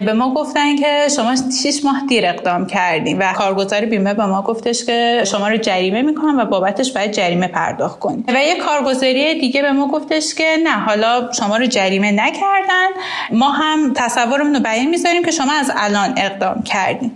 به 0.00 0.12
ما 0.12 0.34
گفتن 0.34 0.76
که 0.76 1.06
شما 1.16 1.34
6 1.36 1.84
ماه 1.84 2.02
دیر 2.08 2.26
اقدام 2.26 2.66
کردیم 2.66 3.18
و 3.20 3.32
کارگزار 3.32 3.80
بیمه 3.80 4.14
به 4.14 4.26
ما 4.26 4.42
گفتش 4.42 4.84
که 4.84 5.24
شما 5.26 5.48
رو 5.48 5.56
جریمه 5.56 6.02
می‌کنم 6.02 6.38
و 6.38 6.44
بابتش 6.44 6.92
باید 6.92 7.12
جریمه 7.12 7.46
پرداخت 7.46 7.98
کنید 7.98 8.24
و 8.28 8.42
یه 8.42 8.54
کارگزاری 8.54 9.40
دیگه 9.40 9.62
به 9.62 9.72
ما 9.72 9.88
گفتش 9.88 10.34
که 10.34 10.56
نه 10.64 10.70
حالا 10.70 11.32
شما 11.32 11.56
رو 11.56 11.66
جریمه 11.66 12.12
نکردن 12.12 12.88
ما 13.32 13.50
هم 13.50 13.92
تصورمون 13.94 14.54
رو 14.54 14.60
بیان 14.60 14.86
می‌ذاریم 14.86 15.24
که 15.24 15.30
شما 15.30 15.52
از 15.52 15.72
الان 15.76 16.14
اقدام 16.16 16.62
کردین. 16.62 17.12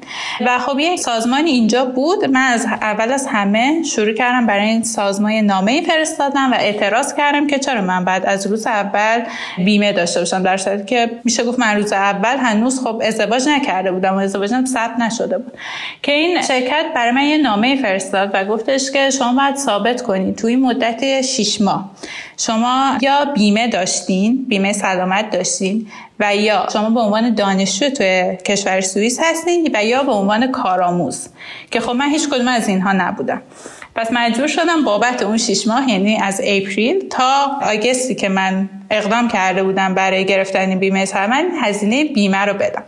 و 0.46 0.58
خب 0.58 0.78
یک 0.78 1.00
سازمانی 1.00 1.50
اینجا 1.50 1.84
بود 1.84 2.24
من 2.24 2.52
از 2.52 2.66
اول 2.66 3.12
از 3.12 3.26
همه 3.26 3.82
شروع 3.82 4.12
کردم 4.12 4.46
برای 4.46 4.68
این 4.68 4.82
سازمان 4.82 5.32
نامه 5.32 5.82
فرستادم 5.82 6.52
و 6.52 6.54
اعتراض 6.54 7.14
کردم 7.14 7.46
که 7.46 7.58
چرا 7.64 7.80
من 7.80 8.04
بعد 8.04 8.26
از 8.26 8.46
روز 8.46 8.66
اول 8.66 9.22
بیمه 9.58 9.92
داشته 9.92 10.20
باشم؟ 10.20 10.42
در 10.42 10.56
صورتی 10.56 10.84
که 10.84 11.10
میشه 11.24 11.44
گفت 11.44 11.58
من 11.58 11.76
روز 11.76 11.92
اول 11.92 12.36
هنوز 12.36 12.80
خب 12.80 13.02
ازدواج 13.04 13.48
نکرده 13.48 13.92
بودم 13.92 14.14
و 14.14 14.18
ازدواجم 14.18 14.64
ثبت 14.64 15.00
نشده 15.00 15.38
بود. 15.38 15.52
که 16.02 16.12
این 16.12 16.42
شرکت 16.42 16.84
برای 16.94 17.10
من 17.10 17.24
یه 17.24 17.38
نامه 17.38 17.82
فرستاد 17.82 18.30
و 18.34 18.44
گفتش 18.44 18.90
که 18.90 19.10
شما 19.10 19.32
باید 19.32 19.56
ثابت 19.56 20.02
کنید 20.02 20.36
توی 20.36 20.56
مدت 20.56 21.20
6 21.20 21.60
ماه. 21.60 21.90
شما 22.38 22.98
یا 23.02 23.24
بیمه 23.24 23.68
داشتین 23.68 24.44
بیمه 24.48 24.72
سلامت 24.72 25.30
داشتین 25.30 25.86
و 26.20 26.36
یا 26.36 26.68
شما 26.72 26.90
به 26.90 27.00
عنوان 27.00 27.34
دانشجو 27.34 27.90
توی 27.90 28.36
کشور 28.46 28.80
سوئیس 28.80 29.20
هستین 29.22 29.70
و 29.74 29.84
یا 29.84 30.02
به 30.02 30.12
عنوان 30.12 30.52
کارآموز. 30.52 31.28
که 31.70 31.80
خب 31.80 31.92
من 31.92 32.08
هیچ 32.08 32.28
کدوم 32.28 32.48
از 32.48 32.68
اینها 32.68 32.92
نبودم. 32.92 33.42
پس 33.94 34.08
مجبور 34.12 34.46
شدم 34.46 34.84
بابت 34.84 35.22
اون 35.22 35.36
شیش 35.36 35.66
ماه 35.66 35.90
یعنی 35.90 36.16
از 36.16 36.40
اپریل 36.44 37.08
تا 37.08 37.58
آگستی 37.62 38.14
که 38.14 38.28
من 38.28 38.68
اقدام 38.90 39.28
کرده 39.28 39.62
بودم 39.62 39.94
برای 39.94 40.24
گرفتن 40.24 40.78
بیمه 40.78 41.06
من 41.14 41.50
هزینه 41.62 42.04
بیمه 42.04 42.38
رو 42.38 42.54
بدم. 42.54 42.82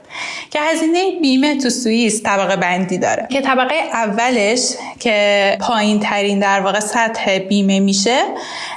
که 0.51 0.61
هزینه 0.61 1.21
بیمه 1.23 1.59
تو 1.59 1.71
سوئیس 1.71 2.23
طبقه 2.23 2.57
بندی 2.57 2.99
داره. 2.99 3.27
که 3.31 3.41
طبقه 3.41 3.75
اولش 3.93 4.61
که 5.01 5.59
پایین 5.61 6.01
ترین 6.01 6.39
در 6.39 6.61
واقع 6.61 6.81
سطح 6.81 7.39
بیمه 7.39 7.81
میشه 7.81 8.19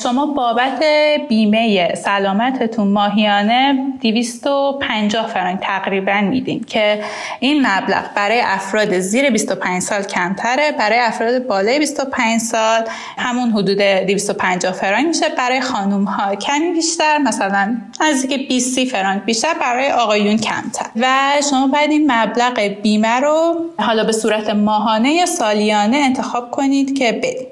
شما 0.04 0.26
بابت 0.26 0.84
بیمه 1.30 1.96
سلامتتون 1.96 2.88
ماهیانه 2.88 3.86
250 4.02 5.28
فرانک 5.28 5.60
تقریبا 5.62 6.22
میدین. 6.22 6.64
که 6.64 7.04
این 7.40 7.68
مبلغ 7.68 8.04
برای 8.16 8.42
افراد 8.42 9.00
زیر 9.00 9.30
25 9.30 9.82
سال 9.82 10.04
کمتره. 10.04 10.72
برای 10.72 11.00
افراد 11.00 11.48
بالای 11.48 11.80
25 11.80 12.42
سال 12.42 12.82
همون 13.18 13.50
حدود 13.52 13.82
250 13.82 14.74
فرانک 14.74 15.08
میشه. 15.08 15.30
برای 15.38 15.62
خانوم 15.62 16.04
ها 16.04 16.36
کمی 16.36 16.72
بیشتر. 16.72 17.09
مثلا 17.18 17.78
نزدیک 18.02 18.48
20 18.48 18.84
فرانک 18.84 19.24
بیشتر 19.24 19.54
برای 19.54 19.92
آقایون 19.92 20.38
کمتر. 20.38 20.86
و 20.96 21.08
شما 21.50 21.68
باید 21.68 21.92
این 21.92 22.12
مبلغ 22.12 22.60
بیمه 22.60 23.20
رو 23.20 23.56
حالا 23.80 24.04
به 24.04 24.12
صورت 24.12 24.50
ماهانه 24.50 25.14
یا 25.14 25.26
سالیانه 25.26 25.98
انتخاب 25.98 26.52
کنید 26.52 26.98
که 26.98 27.12
بدید 27.12 27.48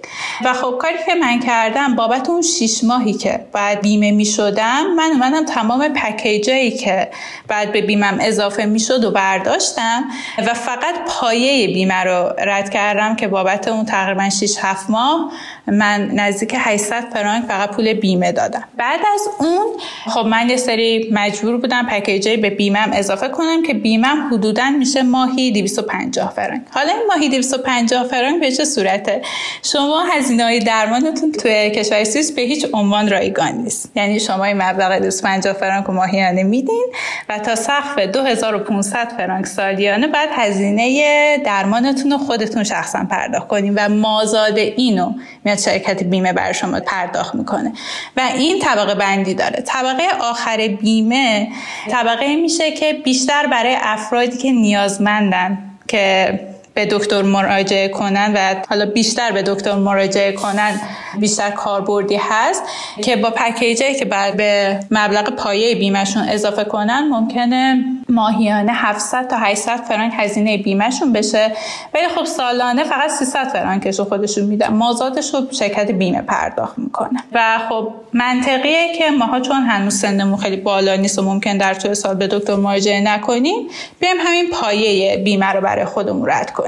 و 0.46 0.54
خب 0.54 0.78
کاری 0.82 0.96
که 1.06 1.16
من 1.16 1.40
کردم 1.40 1.96
بابت 1.96 2.30
اون 2.30 2.42
6 2.42 2.84
ماهی 2.84 3.14
که 3.14 3.46
باید 3.54 3.82
بیمه 3.82 4.12
می 4.12 4.26
شدم 4.26 4.94
من 4.96 5.10
اومدم 5.12 5.46
تمام 5.46 5.88
پکیجایی 5.88 6.72
که 6.72 7.10
بعد 7.48 7.72
به 7.72 7.82
بیمم 7.82 8.18
اضافه 8.22 8.66
می 8.66 8.80
شد 8.80 9.04
و 9.04 9.12
برداشتم 9.12 10.04
و 10.38 10.54
فقط 10.54 10.96
پایه 11.08 11.68
بیمه 11.68 12.04
رو 12.04 12.34
رد 12.38 12.70
کردم 12.70 13.16
که 13.16 13.28
بابت 13.28 13.68
اون 13.68 13.86
تقریبا 13.86 14.30
6 14.30 14.56
7 14.62 14.90
ماه 14.90 15.32
من 15.68 16.12
نزدیک 16.14 16.56
800 16.58 17.04
فرانک 17.14 17.46
فقط 17.46 17.72
پول 17.72 17.94
بیمه 17.94 18.32
دادم. 18.32 18.64
بعد 18.78 19.00
از 19.14 19.22
اون 19.40 19.66
خب 20.06 20.26
من 20.26 20.50
یه 20.50 20.58
سری 20.58 21.10
مجبور 21.12 21.58
بودم 21.58 21.86
پکیجی 21.86 22.38
به 22.38 22.50
بیمم 22.50 22.92
اضافه 22.94 23.28
کنم 23.28 23.64
که 23.64 23.74
بیمم 23.74 24.28
حدودا 24.32 24.70
میشه 24.70 25.04
ماهی 25.04 25.52
250 25.52 26.34
فرانک. 26.34 26.62
حالا 26.72 26.94
این 26.94 27.08
ماهی 27.08 27.30
250 27.30 28.04
فرانک 28.04 28.40
به 28.40 28.52
چه 28.52 28.66
صورته؟ 28.66 29.22
شما 29.64 30.04
هزینه 30.12 30.44
های 30.44 30.60
درمانتون 30.60 31.32
توی 31.32 31.72
کشور 31.72 32.04
سوئیس 32.04 32.32
به 32.32 32.42
هیچ 32.42 32.66
عنوان 32.74 33.10
رایگان 33.10 33.52
نیست. 33.52 33.92
یعنی 33.96 34.20
شما 34.20 34.44
این 34.44 34.62
مبلغ 34.62 35.00
250 35.00 35.54
فرانک 35.54 35.90
ماهیانه 35.90 36.44
میدین 36.44 36.88
و 37.30 37.40
تا 37.40 37.56
سقف 37.56 38.00
2500 38.00 39.14
فرانک 39.18 39.46
سالیانه 39.46 40.08
بعد 40.08 40.30
هزینه 40.32 41.38
درمانتون 41.38 42.12
رو 42.12 42.18
خودتون 42.18 42.64
شخصا 42.64 43.06
پرداخت 43.10 43.48
کنین 43.48 43.74
و 43.76 43.90
مازاد 43.90 44.58
اینو 44.58 45.14
شرکت 45.58 46.04
بیمه 46.04 46.34
بر 46.34 46.52
شما 46.52 46.80
پرداخت 46.80 47.36
می‌کنه. 47.36 47.74
و 48.18 48.22
این 48.36 48.60
طبقه 48.60 48.96
بندی 48.96 49.34
داره. 49.34 49.62
طبقه 49.62 50.04
آخر 50.20 50.68
بیمه 50.82 51.48
طبقه 51.92 52.36
میشه 52.36 52.72
که 52.72 52.94
بیشتر 52.94 53.48
برای 53.48 53.78
افرادی 53.82 54.38
که 54.38 54.52
نیازمندن 54.52 55.58
که 55.88 56.40
به 56.78 56.86
دکتر 56.86 57.22
مراجعه 57.22 57.88
کنن 57.88 58.34
و 58.36 58.56
حالا 58.70 58.86
بیشتر 58.86 59.32
به 59.32 59.44
دکتر 59.44 59.76
مراجعه 59.76 60.32
کنن 60.32 60.82
بیشتر 61.20 61.50
کاربردی 61.50 62.20
هست 62.30 62.64
که 63.04 63.16
با 63.16 63.30
پکیجی 63.30 63.96
که 63.96 64.06
بعد 64.06 64.38
به 64.38 64.80
مبلغ 64.92 65.30
پایه 65.30 65.76
بیمهشون 65.76 66.24
اضافه 66.30 66.64
کنن 66.64 67.08
ممکنه 67.12 67.84
ماهیانه 68.10 68.72
700 68.74 69.28
تا 69.28 69.38
800 69.38 69.76
فرانک 69.76 70.14
هزینه 70.18 70.58
بیمهشون 70.58 71.14
بشه. 71.14 71.52
ولی 71.94 72.08
خب 72.08 72.24
سالانه 72.26 72.84
فقط 72.84 73.10
300 73.10 73.48
فرانکش 73.48 74.00
خودشون 74.00 74.44
میدن. 74.44 74.68
مازادش 74.68 75.34
رو 75.34 75.42
شرکت 75.52 75.92
بیمه 75.92 76.22
پرداخت 76.22 76.80
می‌کنه. 76.80 77.24
و 77.34 77.60
خب 77.70 77.94
منطقیه 78.14 78.96
که 78.98 79.12
ماها 79.12 79.40
چون 79.40 79.56
هنوز 79.56 80.00
سنمون 80.00 80.38
خیلی 80.38 80.58
بالا 80.58 80.96
نیست 80.96 81.20
و 81.20 81.22
ممکن 81.22 81.58
در 81.58 81.74
طول 81.74 81.94
سال 81.94 82.16
به 82.16 82.28
دکتر 82.28 82.56
مراجعه 82.56 83.02
نکنیم 83.02 83.68
بیایم 84.00 84.18
همین 84.20 84.50
پایه 84.50 85.18
بیمه 85.18 85.46
رو 85.46 85.62
برای 85.62 85.86
خودمون 85.86 86.30
رد 86.30 86.52
کنیم. 86.52 86.67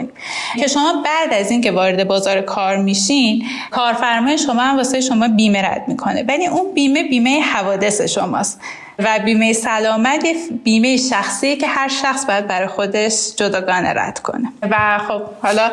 که 0.60 0.68
شما 0.68 1.04
بعد 1.06 1.34
از 1.34 1.52
اینکه 1.52 1.72
وارد 1.72 2.08
بازار 2.08 2.42
کار 2.42 2.78
میشین 2.78 3.46
کارفرمای 3.72 4.38
شما 4.38 4.62
هم 4.62 4.78
واسه 4.78 5.02
شما 5.02 5.28
بیمه 5.28 5.62
رد 5.62 5.84
می‌کنه. 5.88 6.24
ولی 6.28 6.48
اون 6.48 6.74
بیمه 6.74 7.04
بیمه 7.04 7.40
حوادث 7.42 8.02
شماست. 8.02 8.62
و 9.00 9.20
بیمه 9.26 9.54
سلامت 9.54 10.28
بیمه 10.64 10.98
شخصی 10.98 11.56
که 11.56 11.68
هر 11.68 11.88
شخص 11.88 12.26
باید 12.26 12.48
برای 12.48 12.68
خودش 12.68 13.36
جداگانه 13.36 13.94
رد 13.94 14.20
کنه. 14.20 14.54
و 14.62 15.00
خب 15.08 15.22
حالا 15.42 15.72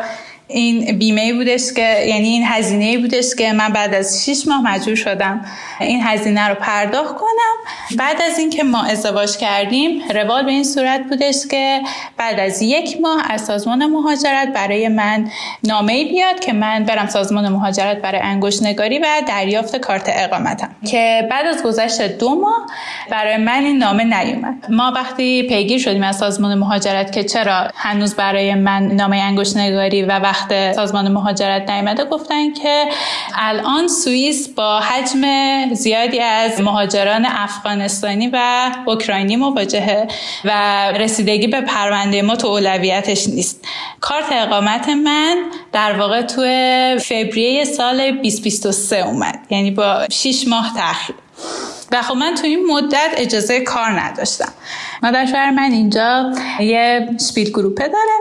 این 0.49 0.99
بیمه 0.99 1.33
بودش 1.33 1.73
که 1.73 2.05
یعنی 2.07 2.29
این 2.29 2.45
هزینه 2.47 2.99
بودش 2.99 3.35
که 3.39 3.53
من 3.53 3.69
بعد 3.69 3.95
از 3.95 4.25
6 4.25 4.49
ماه 4.49 4.63
مجبور 4.63 4.95
شدم 4.95 5.45
این 5.81 6.03
هزینه 6.03 6.49
رو 6.49 6.55
پرداخت 6.55 7.17
کنم. 7.17 7.57
بعد 7.99 8.23
از 8.23 8.39
اینکه 8.39 8.65
ما 8.65 8.83
ازدواج 8.83 9.37
کردیم 9.37 10.03
روال 10.15 10.45
به 10.45 10.51
این 10.51 10.65
صورت 10.65 11.01
بودش 11.09 11.47
که 11.51 11.81
بعد 12.17 12.41
از 12.41 12.63
یک 12.63 12.99
ماه 13.01 13.23
از 13.31 13.45
سازمان 13.45 13.87
مهاجرت 13.87 14.49
برای 14.55 14.89
من 14.89 15.31
نامه 15.65 16.05
بیاد 16.05 16.41
که 16.41 16.53
من 16.53 16.85
برم 16.85 17.07
سازمان 17.07 17.49
مهاجرت 17.49 17.97
برای 17.97 18.21
انگشت 18.21 18.63
نگاری 18.63 18.99
و 18.99 19.07
دریافت 19.29 19.77
کارت 19.77 20.05
اقامتم. 20.09 20.77
که 20.91 21.29
بعد 21.31 21.47
از 21.47 21.63
گذشت 21.63 22.03
دو 22.03 22.41
ماه 22.41 22.67
برای 23.11 23.37
من 23.37 23.65
این 23.65 23.79
نامه 23.79 24.05
نیومد. 24.05 24.67
ما 24.69 24.93
وقتی 24.95 25.43
پیگیر 25.43 25.79
شدیم 25.79 26.03
از 26.03 26.17
سازمان 26.17 26.55
مهاجرت 26.55 27.13
که 27.13 27.25
چرا 27.25 27.69
هنوز 27.75 28.15
برای 28.15 28.55
من 28.55 28.83
نامه 28.83 29.17
انگشت 29.17 29.57
نگاری 29.57 30.03
و 30.03 30.21
وقت 30.37 30.73
سازمان 30.73 31.09
مهاجرت 31.09 31.71
نیامده 31.71 32.05
گفتن 32.05 32.53
که 32.53 32.85
الان 33.35 33.89
سوئیس 33.89 34.49
با 34.49 34.81
حجم 34.81 35.23
زیادی 35.75 36.21
از 36.21 36.61
مهاجران 36.61 37.27
افغانستانی 37.27 38.31
و 38.33 38.71
اوکراینی 38.87 39.37
مواجهه 39.37 40.09
و 40.45 40.51
رسیدگی 40.93 41.47
به 41.47 41.61
پرونده 41.61 42.23
ما 42.23 42.37
تو 42.37 42.49
اولویتش 42.49 43.29
نیست. 43.29 43.65
کارت 44.01 44.33
اقامت 44.33 44.89
من 44.89 45.37
در 45.73 45.99
واقع 45.99 46.23
تو 46.23 46.43
فوریه 46.99 47.65
سال 47.65 48.11
2023 48.11 48.97
اومد. 48.97 49.39
یعنی 49.51 49.71
با 49.71 50.07
6 50.11 50.45
ماه 50.49 50.75
تاخیر 50.77 51.17
و 51.93 52.03
خب 52.03 52.15
من 52.15 52.35
تو 52.35 52.47
این 52.47 52.67
مدت 52.67 53.11
اجازه 53.17 53.61
کار 53.61 54.01
نداشتم. 54.01 54.53
مادر 55.03 55.27
شوهر 55.27 55.51
من 55.51 55.73
اینجا 55.73 56.33
یه 56.61 57.09
شپیل 57.31 57.49
گروپه 57.51 57.89
داره. 57.89 58.17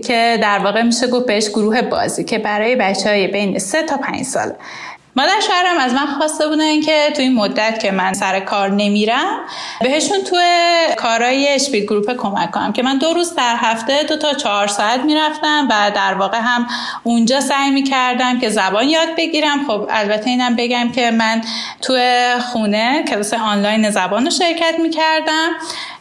که 0.00 0.38
در 0.42 0.58
واقع 0.58 0.82
میشه 0.82 1.06
گفت 1.06 1.26
بهش 1.26 1.48
گروه 1.48 1.82
بازی 1.82 2.24
که 2.24 2.38
برای 2.38 2.76
بچه 2.76 3.08
های 3.08 3.26
بین 3.26 3.58
3 3.58 3.82
تا 3.82 3.96
5 3.96 4.22
ساله 4.22 4.56
مادر 5.16 5.40
شوهرم 5.46 5.78
از 5.78 5.92
من 5.92 6.06
خواسته 6.06 6.48
بودن 6.48 6.80
که 6.80 7.12
تو 7.16 7.22
این 7.22 7.34
مدت 7.34 7.78
که 7.82 7.90
من 7.90 8.12
سر 8.12 8.40
کار 8.40 8.70
نمیرم 8.70 9.40
بهشون 9.80 10.24
تو 10.24 10.36
کارهای 10.96 11.48
اشپیل 11.48 11.84
گروپ 11.84 12.16
کمک 12.16 12.50
کنم 12.50 12.72
که 12.72 12.82
من 12.82 12.98
دو 12.98 13.14
روز 13.14 13.34
در 13.34 13.56
هفته 13.58 14.02
دو 14.02 14.16
تا 14.16 14.32
چهار 14.32 14.66
ساعت 14.66 15.00
می‌رفتم 15.00 15.68
و 15.70 15.90
در 15.94 16.14
واقع 16.14 16.38
هم 16.38 16.66
اونجا 17.02 17.40
سعی 17.40 17.70
می‌کردم 17.70 18.40
که 18.40 18.48
زبان 18.48 18.88
یاد 18.88 19.08
بگیرم. 19.16 19.64
خب 19.66 19.86
البته 19.90 20.30
اینم 20.30 20.56
بگم 20.56 20.92
که 20.92 21.10
من 21.10 21.40
تو 21.82 21.98
خونه 22.52 23.04
کلاس 23.08 23.34
آنلاین 23.34 23.90
زبان 23.90 24.24
رو 24.24 24.30
شرکت 24.30 24.74
می‌کردم. 24.82 25.48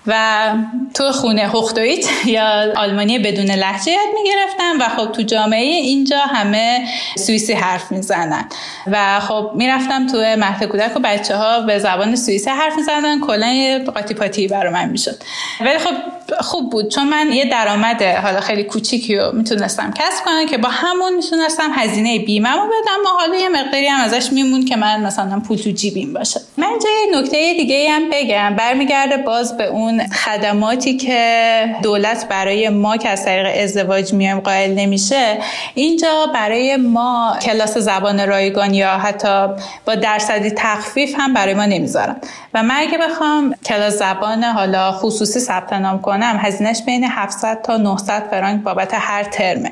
و 0.07 0.49
تو 0.93 1.11
خونه 1.11 1.41
هختویت 1.41 2.25
یا 2.25 2.73
آلمانی 2.75 3.19
بدون 3.19 3.51
لحجه 3.51 3.91
یاد 3.91 4.07
می‌گرفتم 4.13 4.79
و 4.79 4.89
خب 4.89 5.11
تو 5.11 5.21
جامعه 5.21 5.75
اینجا 5.75 6.19
همه 6.19 6.87
سوئیسی 7.17 7.53
حرف 7.53 7.91
می‌زنن. 7.91 8.49
و 8.91 9.19
خب 9.19 9.51
می‌رفتم 9.55 10.07
تو 10.07 10.17
مهد 10.17 10.63
کودک 10.63 10.97
و 10.97 10.99
بچه 10.99 11.35
ها 11.35 11.59
به 11.61 11.79
زبان 11.79 12.15
سوئیسی 12.15 12.49
حرف 12.49 12.75
می‌زنن 12.75 13.19
کلا 13.19 13.47
یه 13.47 13.79
قاطی 13.79 14.13
پاتی 14.13 14.47
برای 14.47 14.73
من 14.73 14.89
می‌شد. 14.89 15.23
ولی 15.59 15.77
خب 15.77 15.93
خوب 16.41 16.71
بود 16.71 16.91
چون 16.91 17.07
من 17.07 17.33
یه 17.33 17.49
درآمد 17.49 18.03
حالا 18.03 18.39
خیلی 18.39 18.63
کوچیکی 18.63 19.15
رو 19.15 19.31
می‌تونستم 19.31 19.93
کسب 19.95 20.25
کنم 20.25 20.45
که 20.45 20.57
با 20.57 20.69
همون 20.69 21.15
می‌تونستم 21.15 21.71
هزینه 21.75 22.19
بیمه 22.19 22.51
رو 22.51 22.61
بدم 22.61 23.05
و 23.05 23.19
حالا 23.19 23.35
یه 23.35 23.49
مقداری 23.49 23.87
هم 23.87 24.01
ازش 24.01 24.31
میمون 24.31 24.65
که 24.65 24.75
من 24.75 25.01
مثلا 25.01 25.39
پول 25.39 25.57
تو 25.57 25.71
جیبیم 25.71 26.13
باشه. 26.13 26.41
من 26.57 26.67
جای 26.83 27.21
نکته 27.21 27.53
دیگه 27.53 27.91
هم 27.91 28.09
بگم. 28.11 28.55
برمیگرده 28.55 29.17
باز 29.17 29.57
به 29.57 29.65
اون 29.65 29.92
اون 29.93 30.07
خدماتی 30.07 30.97
که 30.97 31.75
دولت 31.83 32.27
برای 32.29 32.69
ما 32.69 32.97
که 32.97 33.09
از 33.09 33.25
طریق 33.25 33.63
ازدواج 33.63 34.13
میایم 34.13 34.39
قائل 34.39 34.73
نمیشه 34.73 35.37
اینجا 35.73 36.27
برای 36.33 36.77
ما 36.77 37.37
کلاس 37.41 37.77
زبان 37.77 38.27
رایگان 38.27 38.73
یا 38.73 38.89
حتی 38.89 39.47
با 39.85 39.95
درصدی 39.95 40.51
تخفیف 40.51 41.15
هم 41.17 41.33
برای 41.33 41.53
ما 41.53 41.65
نمی‌ذارن. 41.65 42.15
و 42.53 42.63
من 42.63 42.75
اگه 42.77 42.97
بخوام 42.97 43.55
کلاس 43.65 43.93
زبان 43.93 44.43
حالا 44.43 44.91
خصوصی 44.91 45.39
ثبت 45.39 45.73
نام 45.73 46.01
کنم 46.01 46.39
هزینهش 46.41 46.81
بین 46.85 47.03
700 47.03 47.61
تا 47.61 47.77
900 47.77 48.23
فرانک 48.31 48.63
بابت 48.63 48.91
هر 48.93 49.23
ترمه. 49.23 49.71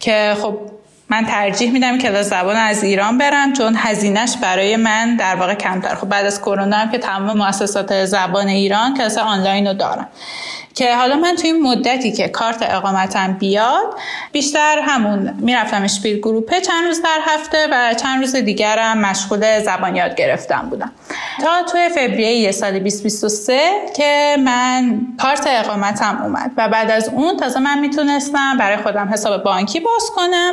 که 0.00 0.36
خب 0.42 0.58
من 1.12 1.24
ترجیح 1.24 1.72
میدم 1.72 1.98
کلاس 1.98 2.26
زبان 2.26 2.56
از 2.56 2.84
ایران 2.84 3.18
برم 3.18 3.52
چون 3.52 3.74
هزینهش 3.76 4.36
برای 4.42 4.76
من 4.76 5.16
در 5.16 5.36
واقع 5.36 5.54
کمتر. 5.54 5.94
خب 5.94 6.08
بعد 6.08 6.26
از 6.26 6.40
کرونا 6.40 6.76
هم 6.76 6.90
که 6.90 6.98
تمام 6.98 7.38
مؤسسات 7.38 8.04
زبان 8.04 8.48
ایران 8.48 8.96
کلاس 8.96 9.18
آنلاین 9.18 9.66
رو 9.66 9.74
دارم 9.74 10.08
که 10.74 10.96
حالا 10.96 11.16
من 11.16 11.36
توی 11.36 11.50
این 11.50 11.62
مدتی 11.62 12.12
که 12.12 12.28
کارت 12.28 12.58
اقامتم 12.62 13.32
بیاد 13.32 13.94
بیشتر 14.32 14.78
همون 14.82 15.34
می‌رفتم 15.38 15.82
اشپیل 15.82 16.18
گروپه 16.18 16.60
چند 16.60 16.86
روز 16.86 17.02
در 17.02 17.18
هفته 17.26 17.68
و 17.72 17.94
چند 17.94 18.20
روز 18.20 18.36
دیگرم 18.36 18.98
مشغول 18.98 19.60
زبان 19.60 19.96
یاد 19.96 20.14
گرفتم 20.14 20.66
بودم. 20.70 20.92
تا 21.42 21.62
توی 21.72 21.88
فوریه 21.88 22.52
سال 22.52 22.78
2023 22.78 23.60
که 23.96 24.36
من 24.44 25.00
کارت 25.22 25.46
اقامتم 25.46 26.22
اومد 26.22 26.50
و 26.56 26.68
بعد 26.68 26.90
از 26.90 27.08
اون 27.08 27.36
تازه 27.36 27.60
من 27.60 27.78
می‌تونستم 27.78 28.56
برای 28.58 28.76
خودم 28.76 29.08
حساب 29.12 29.42
بانکی 29.42 29.80
باز 29.80 30.10
کنم 30.16 30.52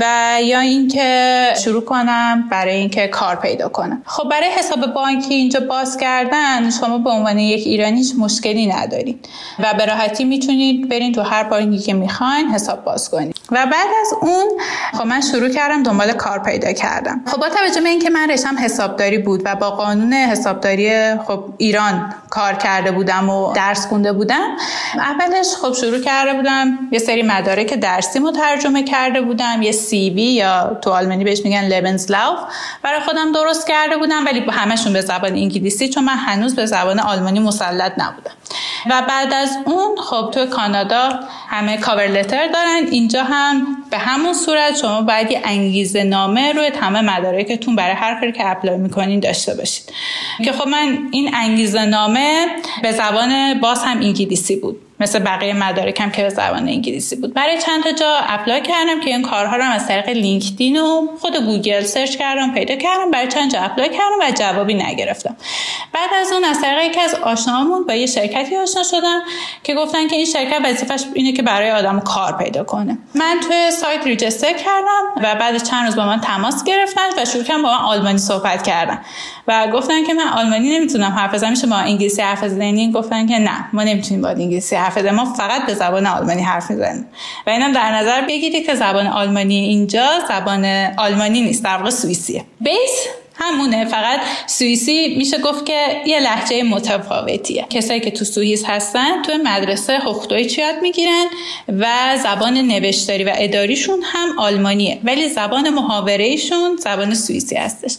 و 0.00 0.04
یا 0.42 0.60
اینکه 0.60 1.48
شروع 1.64 1.84
کنم 1.84 2.48
برای 2.50 2.76
اینکه 2.76 3.06
کار 3.06 3.36
پیدا 3.36 3.68
کنم. 3.68 4.02
خب 4.06 4.28
برای 4.28 4.48
حساب 4.48 4.86
بانکی 4.86 5.34
اینجا 5.34 5.60
باز 5.60 5.96
کردن 5.96 6.70
شما 6.70 6.98
به 6.98 7.10
عنوان 7.10 7.38
یک 7.38 7.66
ایرانی 7.66 8.04
مشکلی 8.18 8.66
ندارید. 8.66 9.28
و 9.58 9.74
به 9.74 9.86
راحتی 9.86 10.24
می‌تونید 10.24 10.88
برین 10.88 11.12
تو 11.12 11.22
هر 11.22 11.44
بانکی 11.44 11.78
که 11.78 11.94
می‌خواین 11.94 12.48
حساب 12.48 12.84
باز 12.84 13.10
کنید. 13.10 13.36
و 13.50 13.66
بعد 13.66 13.88
از 14.00 14.14
اون 14.20 14.44
خب 14.92 15.06
من 15.06 15.20
شروع 15.20 15.48
کردم 15.48 15.82
دنبال 15.82 16.12
کار 16.12 16.38
پیدا 16.38 16.72
کردم. 16.72 17.20
خب 17.26 17.40
با 17.40 17.48
توجه 17.48 17.80
به 17.80 17.88
اینکه 17.88 18.10
من 18.10 18.30
رشتم 18.30 18.58
حسابداری 18.58 19.18
بود 19.18 19.42
و 19.44 19.54
با 19.56 19.70
قانون 19.70 20.12
حسابداری 20.12 21.16
خب 21.16 21.44
ایران 21.58 22.14
کار 22.30 22.54
کرده 22.54 22.90
بودم 22.92 23.28
و 23.28 23.52
درس 23.52 23.86
خونده 23.86 24.12
بودم 24.12 24.56
اولش 24.94 25.46
خب 25.62 25.72
شروع 25.72 26.00
کرده 26.00 26.34
بودم 26.34 26.78
یه 26.92 26.98
سری 26.98 27.22
مدارک 27.22 27.74
درسی 27.74 28.20
ترجمه 28.32 28.84
کرده 28.84 29.20
بودم 29.20 29.62
یه 29.62 29.72
سی 29.72 30.10
وی 30.10 30.22
یا 30.22 30.78
تو 30.82 30.90
آلمانی 30.90 31.24
بهش 31.24 31.40
میگن 31.44 31.64
لبنز 31.64 32.10
لاف 32.10 32.38
برای 32.82 33.00
خودم 33.00 33.32
درست 33.32 33.66
کرده 33.66 33.96
بودم 33.96 34.24
ولی 34.24 34.44
همشون 34.50 34.92
به 34.92 35.00
زبان 35.00 35.32
انگلیسی 35.32 35.88
چون 35.88 36.04
من 36.04 36.16
هنوز 36.16 36.54
به 36.54 36.66
زبان 36.66 37.00
آلمانی 37.00 37.40
مسلط 37.40 37.92
نبودم. 37.98 38.32
و 38.90 39.02
بعد 39.08 39.32
از 39.32 39.58
اون 39.64 39.96
خب 39.96 40.30
تو 40.34 40.46
کانادا 40.46 41.20
همه 41.48 41.76
cover 41.76 42.06
letter 42.06 42.46
دارن. 42.46 42.86
اینجا 42.90 43.22
هم 43.22 43.76
به 43.90 43.98
همون 43.98 44.34
صورت 44.34 44.76
شما 44.76 45.02
باید 45.02 45.30
یه 45.30 45.40
انگیزه 45.44 46.02
نامه 46.02 46.52
روی 46.52 46.70
تمام 46.70 47.04
مدارکتون 47.04 47.76
برای 47.76 47.94
هر 47.94 48.20
کاری 48.20 48.32
که 48.32 48.46
apply 48.46 48.76
می‌کنین 48.76 49.20
داشته 49.20 49.54
باشید 49.54 49.92
که 50.44 50.52
خب 50.52 50.68
من 50.68 50.98
این 51.10 51.34
انگیزه 51.34 51.84
نامه 51.84 52.46
به 52.82 52.92
زبان 52.92 53.60
باز 53.60 53.84
هم 53.84 53.98
انگلیسی 53.98 54.56
بود. 54.56 54.83
مثل 55.04 55.18
بقیه 55.18 55.52
مدارکم 55.52 56.10
که 56.10 56.22
به 56.22 56.28
زبان 56.28 56.68
انگلیسی 56.68 57.16
بود. 57.16 57.34
برای 57.34 57.58
چند 57.58 57.82
تا 57.84 57.92
جا 57.92 58.16
apply 58.28 58.62
کردم 58.62 59.00
که 59.00 59.10
این 59.10 59.22
کارها 59.22 59.56
رو 59.56 59.64
از 59.64 59.88
طریق 59.88 60.08
LinkedIn 60.08 60.80
و 60.80 61.06
خود 61.20 61.36
گوگل 61.36 61.80
search 61.80 62.16
کردم 62.16 62.54
پیدا 62.54 62.76
کردم. 62.76 63.10
برای 63.10 63.28
چند 63.28 63.52
جا 63.52 63.60
apply 63.60 63.88
کردم 63.88 64.18
و 64.20 64.30
جوابی 64.30 64.74
نگرفتم. 64.74 65.36
بعد 65.92 66.10
از 66.20 66.32
اون 66.32 66.44
از 66.44 66.60
طریق 66.60 66.90
یکی 66.90 67.00
از 67.00 67.14
آشناهامون 67.14 67.86
با 67.86 67.94
یه 67.94 68.06
شرکتی 68.06 68.56
آشنا 68.56 68.82
شدم 68.82 69.20
که 69.62 69.74
گفتن 69.74 70.08
که 70.08 70.16
این 70.16 70.26
شرکت 70.26 70.60
وظیفش 70.64 71.04
اینه 71.14 71.32
که 71.32 71.42
برای 71.42 71.70
آدم 71.70 72.00
کار 72.00 72.36
پیدا 72.36 72.64
کنه. 72.64 72.98
من 73.14 73.36
توی 73.48 73.70
سایت 73.70 74.06
ریجستر 74.06 74.52
کردم 74.52 75.02
و 75.16 75.34
بعد 75.34 75.62
چند 75.62 75.86
روز 75.86 75.96
با 75.96 76.06
من 76.06 76.20
تماس 76.20 76.64
گرفتن 76.64 77.08
و 77.18 77.24
شروع 77.24 77.44
کردم 77.44 77.62
با 77.62 77.68
من 77.68 77.84
آلمانی 77.84 78.18
صحبت 78.18 78.62
کردن. 78.62 78.98
و 79.48 79.68
گفتن 79.68 80.04
که 80.04 80.14
من 80.14 80.28
آلمانی 80.28 80.78
نمی‌تونم 80.78 81.10
حرف 81.10 81.34
بزنم 81.34 81.54
با 81.70 81.76
انگلیسی 81.76 82.22
حرف 82.22 82.44
بزنین 82.44 82.92
گفتن 82.92 83.26
که 83.26 83.38
نه 83.38 83.64
ما 83.72 83.82
نمی‌تونیم 83.82 84.22
با 84.22 84.28
انگلیسی 84.28 84.76
حرف 84.76 84.93
بزنیم 84.98 85.14
ما 85.14 85.24
فقط 85.24 85.66
به 85.66 85.74
زبان 85.74 86.06
آلمانی 86.06 86.42
حرف 86.42 86.70
می‌زنیم. 86.70 87.06
و 87.46 87.50
اینم 87.50 87.72
در 87.72 87.92
نظر 87.92 88.20
بگیرید 88.20 88.66
که 88.66 88.74
زبان 88.74 89.06
آلمانی 89.06 89.56
اینجا 89.56 90.06
زبان 90.28 90.64
آلمانی 90.96 91.40
نیست 91.40 91.64
در 91.64 91.76
واقع 91.76 91.90
سوئیسیه. 91.90 92.44
base 92.60 93.06
همونه 93.36 93.84
فقط 93.84 94.20
سوئیسی 94.46 95.14
میشه 95.18 95.38
گفت 95.38 95.66
که 95.66 96.02
یه 96.06 96.20
لهجه 96.20 96.62
متفاوتیه. 96.62 97.66
کسایی 97.70 98.00
که 98.00 98.10
تو 98.10 98.24
سوئیس 98.24 98.64
هستن 98.66 99.22
تو 99.22 99.32
مدرسه 99.44 99.98
Hochdeutsch 99.98 100.58
یاد 100.58 100.74
می‌گیرن 100.82 101.26
و 101.68 101.86
زبان 102.22 102.58
نوشتاری 102.58 103.24
و 103.24 103.32
اداریشون 103.34 104.02
هم 104.04 104.38
آلمانیه. 104.38 105.00
ولی 105.04 105.28
زبان 105.28 105.70
محاورهشون 105.70 106.76
زبان 106.76 107.14
سوئیسی 107.14 107.56
هستش. 107.56 107.96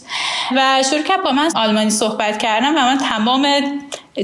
و 0.56 0.82
شروع 0.90 1.22
با 1.24 1.32
من 1.32 1.50
آلمانی 1.54 1.90
صحبت 1.90 2.38
کردم 2.38 2.74
و 2.76 2.80
من 2.80 2.98
تمام 2.98 3.46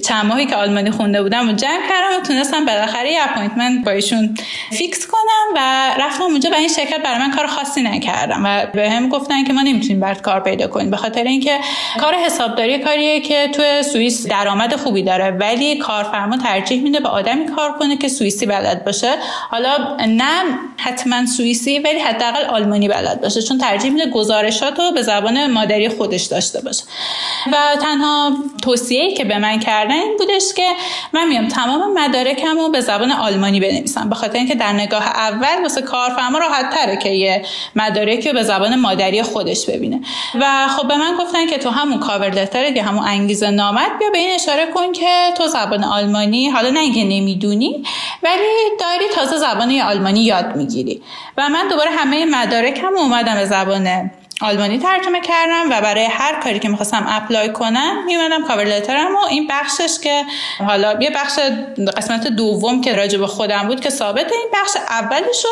چند 0.01 0.27
ماهی 0.27 0.47
که 0.47 0.57
آلمانی 0.57 0.91
خونده 0.91 1.23
بودم 1.23 1.49
و 1.49 1.53
جمع 1.53 1.89
کردم 1.89 2.21
و 2.23 2.27
تونستم 2.27 2.65
بالاخره 2.65 3.13
یه 3.13 3.19
appointment 3.23 3.85
با 3.85 3.91
ایشون 3.91 4.35
فیکس 4.71 5.07
کنم 5.07 5.55
و 5.57 5.91
رفتم 6.01 6.23
اونجا 6.23 6.51
و 6.51 6.55
این 6.55 6.69
شرکت 6.69 7.03
برای 7.03 7.19
من 7.19 7.31
کار 7.31 7.47
خاصی 7.47 7.83
نکردم 7.83 8.43
و 8.45 8.67
به 8.75 8.91
هم 8.91 9.09
گفتن 9.09 9.45
که 9.45 9.53
ما 9.53 9.63
نمی‌تونیم 9.63 10.01
برات 10.01 10.21
کار 10.21 10.41
پیدا 10.41 10.67
کنیم. 10.67 10.91
به 10.91 10.97
خاطر 10.97 11.25
اینکه 11.25 11.59
کار 12.01 12.15
حسابداری 12.15 12.79
کاریه 12.79 13.21
که 13.21 13.49
تو 13.49 13.83
سوئیس 13.83 14.27
درآمد 14.27 14.77
خوبی 14.77 15.03
داره 15.03 15.31
ولی 15.31 15.77
کارفرما 15.77 16.37
ترجیح 16.37 16.83
میده 16.83 17.01
به 17.01 17.09
آدمی 17.09 17.47
کار 17.47 17.73
کنه 17.73 17.97
که 17.97 18.09
سوئیسی 18.09 18.47
بلد 18.47 18.85
باشه. 18.85 19.15
حالا 19.51 19.97
نه 20.09 20.43
حتما 20.77 21.27
سوئیسی 21.27 21.79
ولی 21.79 21.99
حداقل 21.99 22.45
آلمانی 22.45 22.89
بلد 22.89 23.21
باشه 23.21 23.43
چون 23.43 23.59
ترجیح 23.59 23.91
میده 23.91 24.11
گزارشات 24.11 24.79
رو 24.79 24.93
به 24.93 25.03
زبان 25.03 25.51
مادری 25.51 25.89
خودش 25.89 26.23
داشته 26.23 26.61
باشه. 26.61 26.85
و 27.53 27.57
تنها 27.83 28.33
توصیه‌ای 28.63 29.15
که 29.15 29.25
به 29.25 29.39
من 29.39 29.59
کرد 29.59 29.82
کردن 29.83 29.95
این 29.95 30.17
بودش 30.19 30.55
که 30.57 30.67
من 31.13 31.29
میام 31.29 31.49
تمام 31.49 31.99
مدارکم 31.99 32.59
رو 32.59 32.69
به 32.69 32.81
زبان 32.81 33.13
آلمانی 33.13 33.61
بنویسم. 33.61 34.09
به 34.09 34.15
خاطر 34.15 34.39
اینکه 34.39 34.55
در 34.55 34.73
نگاه 34.73 35.07
اول 35.07 35.63
واسه 35.63 35.83
کارفرما 35.83 36.39
راحت 36.39 36.71
تره 36.71 36.97
که 36.97 37.09
یه 37.09 37.45
مدارکی 37.77 38.29
رو 38.29 38.35
به 38.35 38.43
زبان 38.43 38.75
مادری 38.75 39.23
خودش 39.23 39.67
ببینه. 39.67 40.01
و 40.41 40.69
خب 40.69 40.89
به 40.89 40.97
من 40.97 41.17
گفتن 41.21 41.47
که 41.47 41.59
تو 41.59 41.71
همون 41.71 42.01
cover 42.01 42.31
letter 42.31 42.77
یا 42.77 42.85
همون 42.85 43.05
انگیزه 43.05 43.51
نامت 43.51 43.91
بیا 43.99 44.11
به 44.11 44.19
این 44.19 44.35
اشاره 44.35 44.67
کن 44.67 44.93
که 44.93 45.33
تو 45.39 45.47
زبان 45.47 45.85
آلمانی 45.85 46.49
حالا 46.49 46.71
نه 46.71 46.81
اینکه 46.81 47.05
نمی‌دونی 47.05 47.85
ولی 48.23 48.43
داری 48.81 49.05
تازه 49.15 49.37
زبان 49.37 49.81
آلمانی 49.81 50.21
یاد 50.21 50.57
می‌گیری. 50.57 51.03
و 51.37 51.49
من 51.49 51.69
دوباره 51.69 51.91
همه 51.91 52.25
مدارکم 52.25 52.97
اومدم 52.97 53.35
به 53.35 53.45
زبان 53.45 54.11
آلمانی 54.43 54.79
ترجمه 54.79 55.21
کردم 55.21 55.67
و 55.71 55.81
برای 55.81 56.05
هر 56.05 56.41
کاری 56.41 56.59
که 56.59 56.69
می‌خواستم 56.69 57.07
apply 57.09 57.53
کنم 57.53 58.05
میومدم 58.07 58.45
cover 58.45 58.65
letter 58.65 59.08
م 59.08 59.15
و 59.15 59.19
این 59.31 59.47
بخشش 59.51 59.99
که 60.03 60.25
حالا 60.59 60.99
یه 61.01 61.11
بخش 61.11 61.39
قسمت 61.97 62.27
دوم 62.27 62.81
که 62.81 62.97
راجع 62.97 63.19
به 63.19 63.27
خودم 63.27 63.63
بود 63.69 63.81
که 63.81 63.91
ثابت 63.91 64.33
این 64.33 64.49
بخش 64.55 64.77
اولشو 64.77 65.49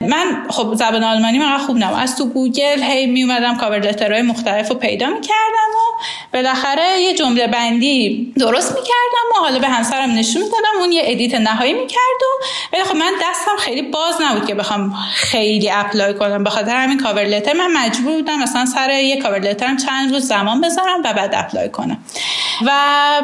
من 0.00 0.46
خب 0.50 0.74
زبان 0.74 1.04
آلمانی 1.04 1.38
من 1.38 1.58
خوب 1.58 1.76
نم 1.76 1.94
از 1.94 2.16
تو 2.16 2.24
گوگل 2.24 2.82
هی 2.82 3.06
میومدم 3.06 3.56
cover 3.56 3.78
letter 3.78 4.11
های 4.11 4.22
مختلف 4.22 4.68
رو 4.68 4.74
پیدا 4.74 5.06
می‌کردم 5.06 5.70
و 5.74 6.02
بالاخره 6.32 7.00
یه 7.00 7.14
جمله 7.14 7.46
بندی 7.46 8.32
درست 8.38 8.72
می‌کردم 8.72 9.36
و 9.36 9.40
حالا 9.40 9.58
به 9.58 9.68
همسرم 9.68 10.10
نشون 10.10 10.42
می‌دادم. 10.42 10.80
اون 10.80 10.92
یه 10.92 11.02
edit 11.04 11.34
نهایی 11.34 11.72
می‌کرد 11.72 12.22
و 12.22 12.44
ولی 12.72 12.84
خب 12.84 12.96
من 12.96 13.12
دستم 13.22 13.56
خیلی 13.58 13.82
باز 13.82 14.14
نبود 14.22 14.46
که 14.46 14.54
بخوام 14.54 14.94
خیلی 15.14 15.70
apply 15.70 16.14
کنم. 16.14 16.44
به 16.44 16.50
خاطر 16.50 16.76
همین 16.76 16.98
cover 16.98 17.24
letter 17.24 17.52
من 17.52 17.72
مجبور 17.72 18.19
بودم 18.20 18.38
مثلا 18.38 18.66
سر 18.66 18.90
یه 18.90 19.22
cover 19.22 19.38
letter 19.38 19.71
م 19.71 19.76
چند 19.76 20.12
روز 20.12 20.26
زمان 20.26 20.60
بذارم 20.60 21.00
و 21.04 21.12
بعد 21.12 21.34
apply 21.34 21.68
کنم. 21.68 21.98
و 22.66 22.70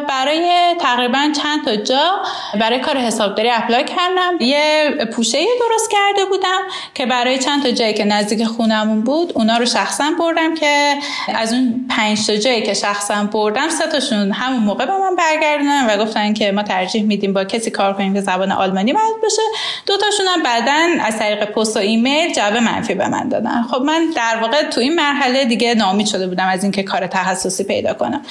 برای 0.08 0.74
تقریبا 0.80 1.32
چند 1.42 1.64
تا 1.64 1.76
جا 1.76 2.10
برای 2.60 2.80
کار 2.80 2.96
حسابداری 2.96 3.50
اپلای 3.50 3.84
کردم. 3.84 4.32
یه 4.40 4.90
پوشه 5.12 5.38
درست 5.38 5.90
کرده 5.90 6.24
بودم 6.24 6.60
که 6.94 7.06
برای 7.06 7.38
چند 7.38 7.62
تا 7.62 7.70
جایی 7.70 7.94
که 7.94 8.04
نزدیک 8.04 8.44
خونمون 8.44 9.00
بود 9.00 9.32
اونا 9.34 9.56
رو 9.56 9.66
شخصا 9.66 10.04
بردم 10.18 10.54
که 10.54 10.94
از 11.34 11.52
اون 11.52 11.86
پنج 11.90 12.26
تا 12.26 12.36
جایی 12.36 12.62
که 12.62 12.74
شخصا 12.74 13.24
بردم 13.24 13.68
سه 13.68 13.86
تاشون 13.86 14.32
همون 14.32 14.60
موقع 14.60 14.86
به 14.86 14.92
من 14.92 15.16
برگردونن 15.16 15.86
و 15.88 16.04
گفتن 16.04 16.32
که 16.32 16.52
ما 16.52 16.62
ترجیح 16.62 17.02
میدیم 17.02 17.32
با 17.32 17.44
کسی 17.44 17.70
کار 17.70 17.92
کنیم 17.92 18.14
که 18.14 18.20
زبان 18.20 18.52
آلمانی 18.52 18.92
بلد 18.92 19.22
باشه. 19.22 19.42
دو 19.86 19.96
تاشون 19.96 20.26
هم 20.26 20.42
بعدا 20.42 21.04
از 21.04 21.18
طریق 21.18 21.44
پست 21.44 21.76
و 21.76 21.80
ایمیل 21.80 22.32
جواب 22.32 22.56
منفی 22.56 22.94
به 22.94 23.08
من 23.08 23.28
دادن. 23.28 23.62
خب 23.70 23.82
من 23.82 24.06
در 24.16 24.38
واقع 24.42 24.62
تو 24.62 24.80
این 24.86 24.94
مرحله 24.94 25.44
دیگه 25.44 25.74
ناامید 25.74 26.06
شده 26.06 26.26
بودم 26.26 26.46
از 26.46 26.62
اینکه 26.62 26.82
کار 26.82 27.06
تخصصی 27.06 27.64
پیدا 27.64 27.94
کنم. 27.94 28.22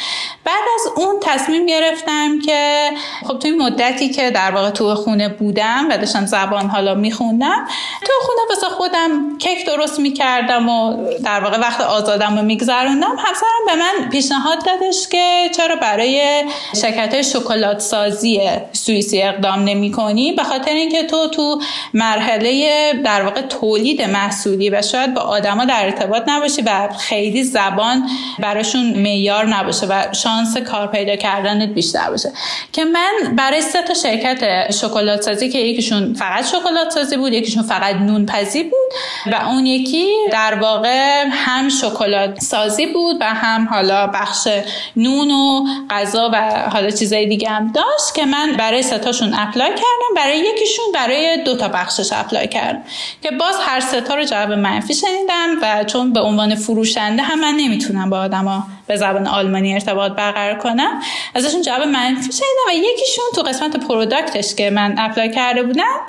بعد 0.43 0.63
از 0.75 0.91
اون 0.95 1.15
تصمیم 1.21 1.65
گرفتم 1.65 2.39
که 2.39 2.89
خب 3.27 3.39
تو 3.39 3.47
این 3.47 3.61
مدتی 3.61 4.09
که 4.09 4.31
در 4.31 4.51
واقع 4.51 4.69
تو 4.69 4.95
خونه 4.95 5.29
بودم 5.29 5.87
و 5.89 5.97
داشتم 5.97 6.25
زبان 6.25 6.69
حالا 6.69 6.93
میخوندم 6.93 7.67
تو 8.01 8.13
خونه 8.21 8.39
واسه 8.49 8.67
خودم 8.67 9.37
کیک 9.37 9.65
درست 9.65 9.99
می‌کردم 9.99 10.69
و 10.69 11.07
در 11.23 11.39
واقع 11.39 11.57
وقت 11.57 11.81
آزادم 11.81 12.37
رو 12.37 12.43
میگذروندم. 12.43 13.15
همسرم 13.17 13.65
به 13.67 13.75
من 13.75 14.09
پیشنهاد 14.09 14.65
دادش 14.65 15.07
که 15.07 15.49
چرا 15.57 15.75
برای 15.75 16.43
شرکت 16.81 17.21
شکلات 17.21 17.79
سازی 17.79 18.41
سوئیسی 18.71 19.21
اقدام 19.21 19.63
نمی 19.63 19.91
کنی؟ 19.91 20.31
به 20.31 20.43
خاطر 20.43 20.71
اینکه 20.71 21.03
تو 21.03 21.27
تو 21.27 21.61
مرحله 21.93 22.93
در 23.05 23.21
واقع 23.21 23.41
تولید 23.41 24.01
محصولی 24.01 24.69
و 24.69 24.81
شاید 24.81 25.13
با 25.13 25.21
آدما 25.21 25.65
در 25.65 25.85
ارتباط 25.85 26.23
نباشی. 26.27 26.44
و 26.65 26.89
خیلی 26.99 27.43
زبان 27.43 28.09
براشون 28.39 28.93
معیار 28.93 29.45
نباشه 29.45 29.85
و 29.85 30.13
شانس 30.13 30.57
کار 30.57 30.87
پیدا 30.87 31.15
کردنت 31.15 31.69
بیشتر 31.69 32.09
باشه. 32.09 32.31
که 32.73 32.83
من 32.83 33.35
برای 33.35 33.61
سه 33.61 33.81
تا 33.81 33.93
شرکت 33.93 34.71
شکلات 34.71 35.21
سازی 35.21 35.49
که 35.49 35.59
یکیشون 35.59 36.13
فقط 36.13 36.45
شکلات 36.45 36.89
سازی 36.89 37.17
بود 37.17 37.33
یکیشون 37.33 37.63
فقط 37.63 37.95
نون 37.95 38.25
پزی 38.25 38.63
بود 38.63 38.91
و 39.33 39.35
اون 39.35 39.65
یکی 39.65 40.07
در 40.31 40.59
واقع 40.59 41.25
هم 41.31 41.69
شکلات 41.69 42.39
سازی 42.39 42.85
بود 42.85 43.17
و 43.19 43.23
هم 43.23 43.67
حالا 43.67 44.07
بخش 44.07 44.47
نون 44.95 45.31
و 45.31 45.65
غذا 45.89 46.29
و 46.33 46.69
حالا 46.69 46.89
چیزای 46.89 47.25
دیگه 47.25 47.49
هم 47.49 47.71
داشت 47.71 48.15
که 48.15 48.25
من 48.25 48.55
برای 48.57 48.81
ستاشون 48.81 49.33
apply 49.33 49.69
کردم. 49.69 50.15
برای 50.15 50.37
یکیشون 50.37 50.85
برای 50.93 51.43
دو 51.43 51.57
تا 51.57 51.67
بخشش 51.67 52.09
apply 52.11 52.47
کردم. 52.47 52.83
که 53.21 53.31
باز 53.31 53.55
هر 53.61 53.79
ستا 53.79 54.15
رو 54.15 54.23
جواب 54.23 54.51
منفی 54.51 54.93
شنیدم 54.93 55.49
و 55.61 55.83
چون 55.83 56.13
به 56.13 56.19
عنوان 56.25 56.55
فروشنده 56.55 57.23
هم 57.23 57.39
من 57.39 57.53
نمی‌تونم 57.57 58.09
با 58.09 58.17
آدما 58.19 58.67
به 58.87 58.95
زبان 58.95 59.27
آلمانی 59.27 59.73
ارتباط 59.73 60.11
برقرار 60.11 60.57
کنم. 60.57 61.01
ازشون 61.35 61.61
جواب 61.61 61.87
منفی 61.87 62.31
شنیدم 62.31 62.67
و 62.69 62.73
یکیشون 62.73 63.25
تو 63.35 63.41
قسمت 63.41 63.77
product 63.87 64.40
ش 64.40 64.55
که 64.55 64.69
من 64.69 64.95
apply 64.97 65.31
کرده 65.31 65.63
بودم 65.63 65.99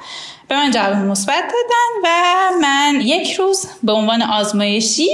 به 0.49 0.57
من 0.57 0.71
جواب 0.71 0.95
مثبت 0.97 1.45
دادن 1.45 2.03
و 2.05 2.09
من 2.63 3.01
یک 3.01 3.33
روز 3.33 3.69
به 3.83 3.93
عنوان 3.93 4.23
آزمایشی 4.23 5.09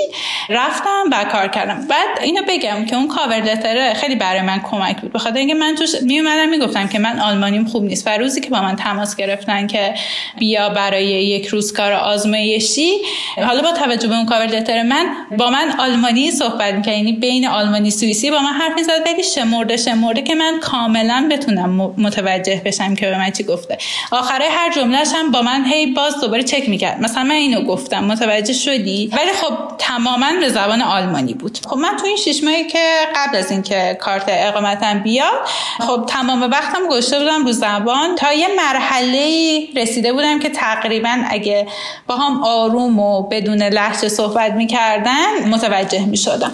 رفتم 0.49 1.05
و 1.13 1.25
کار 1.25 1.49
کردم. 1.49 1.87
بعد 1.89 2.09
اینو 2.23 2.43
بگم 2.49 2.85
که 2.85 2.97
اون 2.97 3.09
cover 3.09 3.41
letter 3.41 3.95
خیلی 3.95 4.15
برای 4.15 4.43
من 4.43 4.61
کمک 4.61 5.01
بود. 5.01 5.13
بخاطر 5.13 5.39
اینکه 5.39 5.55
من 5.55 5.75
توش 5.75 5.91
می 6.03 6.21
اومدم 6.21 6.49
می‌گفتم 6.49 6.89
که 6.89 6.99
من 6.99 7.21
آلمانیم 7.21 7.65
خوب 7.65 7.83
نیست 7.85 8.07
و 8.07 8.11
روزی 8.11 8.41
که 8.41 8.51
با 8.51 8.61
من 8.61 8.77
تماس 8.77 9.17
گرفتن 9.17 9.67
که 9.67 9.95
بیا 10.39 10.69
برای 10.69 11.07
یک 11.07 11.47
روز 11.47 11.73
کار 11.73 11.93
آزمایشی 11.93 12.93
حالا 13.37 13.63
با 13.63 13.73
توجه 13.73 14.09
به 14.09 14.15
اون 14.15 14.27
cover 14.27 14.47
letter 14.47 14.83
من 14.83 15.07
با 15.39 15.51
من 15.51 15.75
آلمانی 15.79 16.31
صحبت 16.31 16.75
می‌کرد. 16.75 16.95
یعنی 16.95 17.13
بین 17.13 17.47
آلمانی 17.49 17.91
سوئیسی 17.91 18.31
با 18.31 18.39
من 18.39 18.53
حرف 18.53 18.73
می‌زد. 18.75 19.07
ولی 19.07 19.23
شمرده 19.23 19.77
شمرده 19.77 20.23
که 20.23 20.35
من 20.35 20.61
کاملا 20.61 21.29
بتونم 21.31 21.95
متوجه 21.99 22.63
بشم 22.65 22.95
که 22.95 23.11
به 23.11 23.19
من 23.19 23.31
چی 23.31 23.45
گفته. 23.45 23.79
آخره 24.11 24.45
هر 24.51 24.73
جملهش 24.73 25.09
با 25.31 25.43
من 25.43 25.65
هی 25.65 25.87
باز 25.87 26.21
دوباره 26.21 26.43
چک 26.43 26.69
می‌کرد. 26.69 27.01
مثلا 27.01 27.23
من 27.25 27.31
اینو 27.31 27.61
گفتم 27.61 28.05
متوجه 28.05 28.53
شدی؟ 28.53 29.11
ولی 29.13 29.33
خب 29.33 29.55
تماما 29.79 30.27
به 30.41 30.49
زبان 30.49 30.83
آلمانی 30.83 31.35
بود. 31.35 31.59
خب 31.67 31.77
من 31.77 31.97
تو 31.97 32.07
این 32.07 32.17
شش 32.17 32.45
ماهی 32.45 32.65
که 32.65 33.09
قبل 33.17 33.37
از 33.37 33.51
اینکه 33.51 33.99
کارت 34.01 34.25
اقامتم 34.29 34.99
بیاد 34.99 35.47
خب 35.81 36.05
تمام 36.09 36.43
وقتم 36.43 36.89
گذاشته 36.91 37.19
بودم 37.19 37.45
رو 37.45 37.53
زبان. 37.53 38.17
تا 38.17 38.33
یه 38.33 38.49
مرحله 38.57 39.69
رسیده 39.77 40.13
بودم 40.13 40.39
که 40.39 40.49
تقریبا 40.49 41.19
اگه 41.31 41.67
با 42.07 42.17
هم 42.17 42.43
آروم 42.45 42.99
و 42.99 43.23
بدون 43.23 43.63
لحجه 43.63 44.09
صحبت 44.09 44.53
می‌کردن 44.53 45.49
متوجه 45.49 46.05
می‌شدم. 46.05 46.53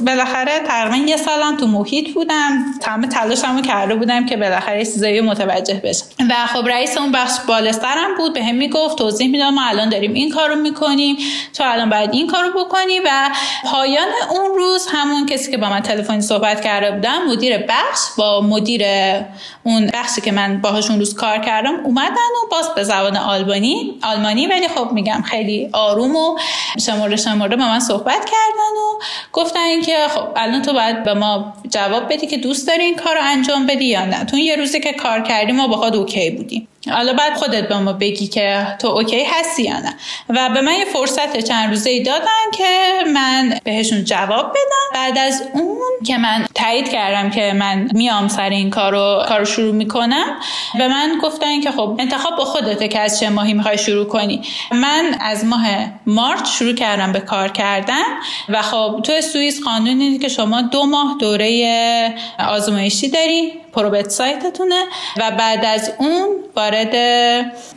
بالاخره 0.00 0.60
تقریبا 0.66 0.96
یه 0.96 1.16
سالم 1.16 1.56
تو 1.56 1.66
محیط 1.66 2.14
بودم. 2.14 2.64
تمام 2.80 3.06
تلاشمو 3.06 3.62
کرده 3.62 3.94
بودم 3.94 4.26
که 4.26 4.36
بالاخره 4.36 4.84
چیزایی 4.84 5.20
متوجه 5.20 5.74
بشم. 5.84 6.04
و 6.30 6.46
خب 6.46 6.68
رئیس 6.68 6.98
اون 6.98 7.12
بخش 7.12 7.32
بالسترم 7.48 8.03
بود 8.18 8.34
به 8.34 8.44
هم 8.44 8.54
می‌گفت 8.54 8.98
توضیح 8.98 9.28
می‌داد 9.28 9.52
ما 9.52 9.64
الان 9.64 9.88
داریم 9.88 10.12
این 10.12 10.30
کارو 10.30 10.54
می‌کنیم 10.54 11.16
تو 11.54 11.64
الان 11.66 11.90
باید 11.90 12.12
این 12.12 12.26
کارو 12.26 12.64
بکنی 12.64 13.00
و 13.00 13.30
پایان 13.64 14.08
اون 14.30 14.54
روز 14.54 14.86
همون 14.92 15.26
کسی 15.26 15.50
که 15.50 15.56
با 15.56 15.68
من 15.68 15.80
تلفنی 15.80 16.20
صحبت 16.20 16.64
کرده 16.64 16.90
بودم 16.90 17.26
مدیر 17.28 17.58
بخش 17.58 18.00
با 18.18 18.40
مدیر 18.40 18.82
اون 19.62 19.86
بخشی 19.86 20.20
که 20.20 20.32
من 20.32 20.60
باهاشون 20.60 20.98
روز 20.98 21.14
کار 21.14 21.38
کردم 21.38 21.74
اومدن 21.84 22.10
و 22.12 22.48
باز 22.50 22.74
به 22.74 22.84
زبان 22.84 23.16
آلبانی 23.16 23.98
آلمانی. 24.02 24.46
ولی 24.46 24.68
خب 24.68 24.92
میگم 24.92 25.22
خیلی 25.22 25.68
آروم 25.72 26.16
و 26.16 26.38
شمرده 26.86 27.16
شمرده 27.16 27.56
با 27.56 27.64
من 27.64 27.80
صحبت 27.80 28.24
کردن 28.24 28.74
و 28.78 29.02
گفتن 29.32 29.80
که 29.80 29.96
خب 30.08 30.28
الان 30.36 30.62
تو 30.62 30.72
باید 30.72 31.02
به 31.04 31.14
ما 31.14 31.54
جواب 31.70 32.12
بدی 32.12 32.26
که 32.26 32.36
دوست 32.36 32.68
داری 32.68 32.84
این 32.84 32.96
کار 32.96 33.14
رو 33.14 33.20
انجام 33.22 33.66
بدی 33.66 33.84
یا 33.84 34.04
نه. 34.04 34.24
تو 34.24 34.38
یه 34.38 34.56
روزی 34.56 34.80
که 34.80 34.92
کار 34.92 35.20
کردیم 35.20 35.56
ما 35.56 35.68
باهات 35.68 35.94
okay 35.94 36.30
بودیم. 36.30 36.68
حالا 36.90 37.12
بعد 37.12 37.34
خودت 37.34 37.68
به 37.68 37.78
ما 37.78 37.92
بگی 37.92 38.26
که 38.26 38.66
تو 38.78 38.88
okay 38.88 39.24
هستی 39.24 39.62
یا 39.62 39.80
نه. 39.80 39.94
و 40.28 40.48
به 40.54 40.60
من 40.60 40.72
یه 40.72 40.84
فرصت 40.84 41.40
چند 41.40 41.70
روزه 41.70 41.90
ای 41.90 42.02
دادن 42.02 42.50
که 42.52 42.64
من 43.14 43.58
بهشون 43.64 44.04
جواب 44.04 44.50
بدم. 44.50 44.94
بعد 44.94 45.18
از 45.18 45.42
اون 45.52 45.78
که 46.06 46.18
من 46.18 46.46
تایید 46.54 46.88
کردم 46.88 47.30
که 47.30 47.52
من 47.52 47.90
میام 47.94 48.28
سر 48.28 48.48
این 48.48 48.70
کارو 48.70 49.24
کارو 49.28 49.44
شروع 49.44 49.74
می‌کنم. 49.74 50.26
به 50.78 50.88
من 50.88 51.18
گفتن 51.22 51.60
که 51.60 51.70
خب 51.70 51.96
انتخاب 51.98 52.36
با 52.36 52.44
خودته 52.44 52.88
که 52.88 53.00
از 53.00 53.20
چه 53.20 53.30
ماهی 53.30 53.54
می‌خوای 53.54 53.78
شروع 53.78 54.06
کنی. 54.06 54.42
من 54.72 55.16
از 55.20 55.44
ماه 55.44 55.66
مارچ 56.06 56.48
شروع 56.48 56.74
کردم 56.74 57.12
به 57.12 57.20
کار 57.20 57.48
کردن 57.48 58.04
و 58.48 58.62
خب 58.62 59.00
تو 59.04 59.20
سوئیس 59.20 59.64
قانون 59.64 60.00
اینه 60.00 60.18
که 60.18 60.28
شما 60.28 60.62
دو 60.62 60.86
ماه 60.86 61.16
دوره 61.20 62.14
آزمایشی 62.38 63.08
داری 63.08 63.52
پروبت 63.72 64.08
سایتتونه 64.08 64.82
و 65.16 65.30
بعد 65.30 65.64
از 65.64 65.92
اون 65.98 66.28
وارد 66.56 66.92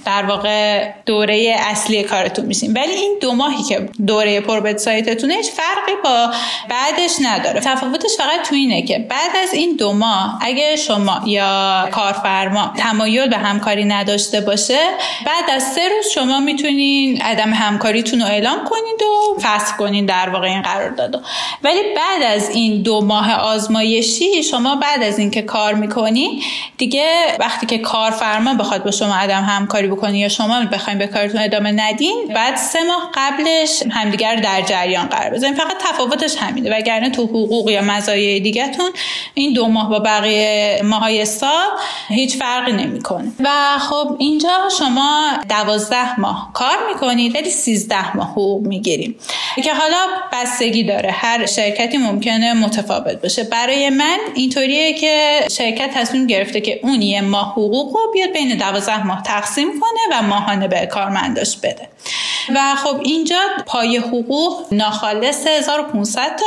در 0.05 0.25
واقع 0.27 0.89
دوره 1.05 1.55
اصلی 1.59 2.03
کارتون 2.03 2.45
میشین. 2.45 2.73
ولی 2.73 2.91
این 2.91 3.17
دو 3.21 3.33
ماهی 3.33 3.63
که 3.63 3.89
دوره 4.07 4.41
پروبت 4.41 4.77
سایتتونه 4.77 5.33
هیچ 5.33 5.51
فرقی 5.51 5.91
با 6.03 6.31
بعدش 6.69 7.11
نداره. 7.21 7.59
تفاوتش 7.59 8.11
فقط 8.17 8.49
تو 8.49 8.55
اینه 8.71 8.87
که 8.87 8.99
بعد 8.99 9.31
از 9.43 9.53
این 9.53 9.75
دو 9.75 9.93
ماه 9.93 10.39
اگه 10.41 10.75
شما 10.75 11.21
یا 11.25 11.87
کارفرما 11.91 12.73
تمایل 12.77 13.29
به 13.29 13.37
همکاری 13.37 13.85
نداشته 13.85 14.41
باشه 14.41 14.79
بعد 15.25 15.49
از 15.49 15.63
سه 15.63 15.81
روز 15.89 16.07
شما 16.13 16.39
می‌تونین 16.39 17.21
عدم 17.21 17.53
همکاریتون 17.53 18.21
رو 18.21 18.25
اعلام 18.25 18.57
کنید 18.57 19.01
و 19.01 19.39
فصل 19.41 19.75
کنین 19.75 20.05
در 20.05 20.29
واقع 20.29 20.47
این 20.47 20.61
قرار 20.61 20.89
داده 20.89 21.19
ولی 21.63 21.79
بعد 21.95 22.23
از 22.35 22.49
این 22.49 22.81
دو 22.81 23.01
ماه 23.01 23.33
آزمایشی 23.33 24.43
شما 24.43 24.75
بعد 24.75 25.03
از 25.03 25.19
اینکه 25.19 25.41
کار 25.41 25.73
می‌کنی 25.73 26.43
دیگه 26.77 27.07
وقتی 27.39 27.65
که 27.65 27.77
کارفرما 27.77 28.53
بخواد 28.53 28.83
با 28.83 28.91
شما 28.91 29.15
عدم 29.15 29.43
همکاری 29.43 29.87
بکنی 29.87 30.19
یا 30.19 30.29
شما 30.29 30.65
بخواید 30.65 30.99
به 30.99 31.07
کارتون 31.07 31.41
ادامه 31.41 31.71
ندین 31.71 32.27
بعد 32.35 32.55
سه 32.55 32.79
ماه 32.83 33.11
قبلش 33.15 33.83
همدیگر 33.91 34.35
در 34.35 34.61
جریان 34.61 35.05
قرار 35.05 35.29
بذارین 35.29 35.55
فقط 35.55 35.77
تفاوتش 35.79 36.37
همینه 36.37 36.77
وگرنه 36.77 37.09
تو 37.09 37.23
حقوق 37.23 37.69
یا 37.69 37.81
مزایای 37.81 38.39
دیگهتون 38.57 38.91
این 39.33 39.53
دو 39.53 39.67
ماه 39.67 39.89
با 39.89 39.99
بقیه 39.99 40.81
ماهای 40.83 41.25
سال 41.25 41.67
هیچ 42.07 42.37
فرقی 42.37 42.71
نمی‌کنه. 42.71 43.31
و 43.39 43.77
خب 43.79 44.15
اینجا 44.19 44.49
شما 44.79 45.29
دوازده 45.49 46.19
ماه 46.19 46.49
کار 46.53 46.77
می‌کنید 46.93 47.35
ولی 47.35 47.49
سیزده 47.49 48.17
ماه 48.17 48.31
حقوق 48.31 48.67
می‌گیریم. 48.67 49.15
که 49.63 49.73
حالا 49.73 50.05
بستگی 50.33 50.83
داره. 50.83 51.11
هر 51.11 51.45
شرکتی 51.45 51.97
ممکنه 51.97 52.53
متفاوت 52.53 53.21
باشه. 53.21 53.43
برای 53.43 53.89
من 53.89 54.17
اینطوریه 54.35 54.93
که 54.93 55.39
شرکت 55.51 55.91
تصمیم 55.93 56.27
گرفته 56.27 56.61
که 56.61 56.79
اون 56.83 57.01
یه 57.01 57.21
ماه 57.21 57.51
حقوق 57.51 57.95
رو 57.95 58.11
بیاد 58.13 58.29
بین 58.29 58.57
دوازده 58.57 59.07
ماه 59.07 59.23
تقسیم 59.23 59.67
کنه 59.67 60.19
و 60.19 60.23
ماهانه 60.23 60.67
به 60.67 60.85
کارمنداش 60.85 61.57
بده. 61.57 61.89
و 62.55 62.75
خب 62.75 62.99
اینجا 63.03 63.39
پای 63.65 63.97
حقوق 63.97 64.65
ناخالص 64.71 65.47
1500 65.47 66.39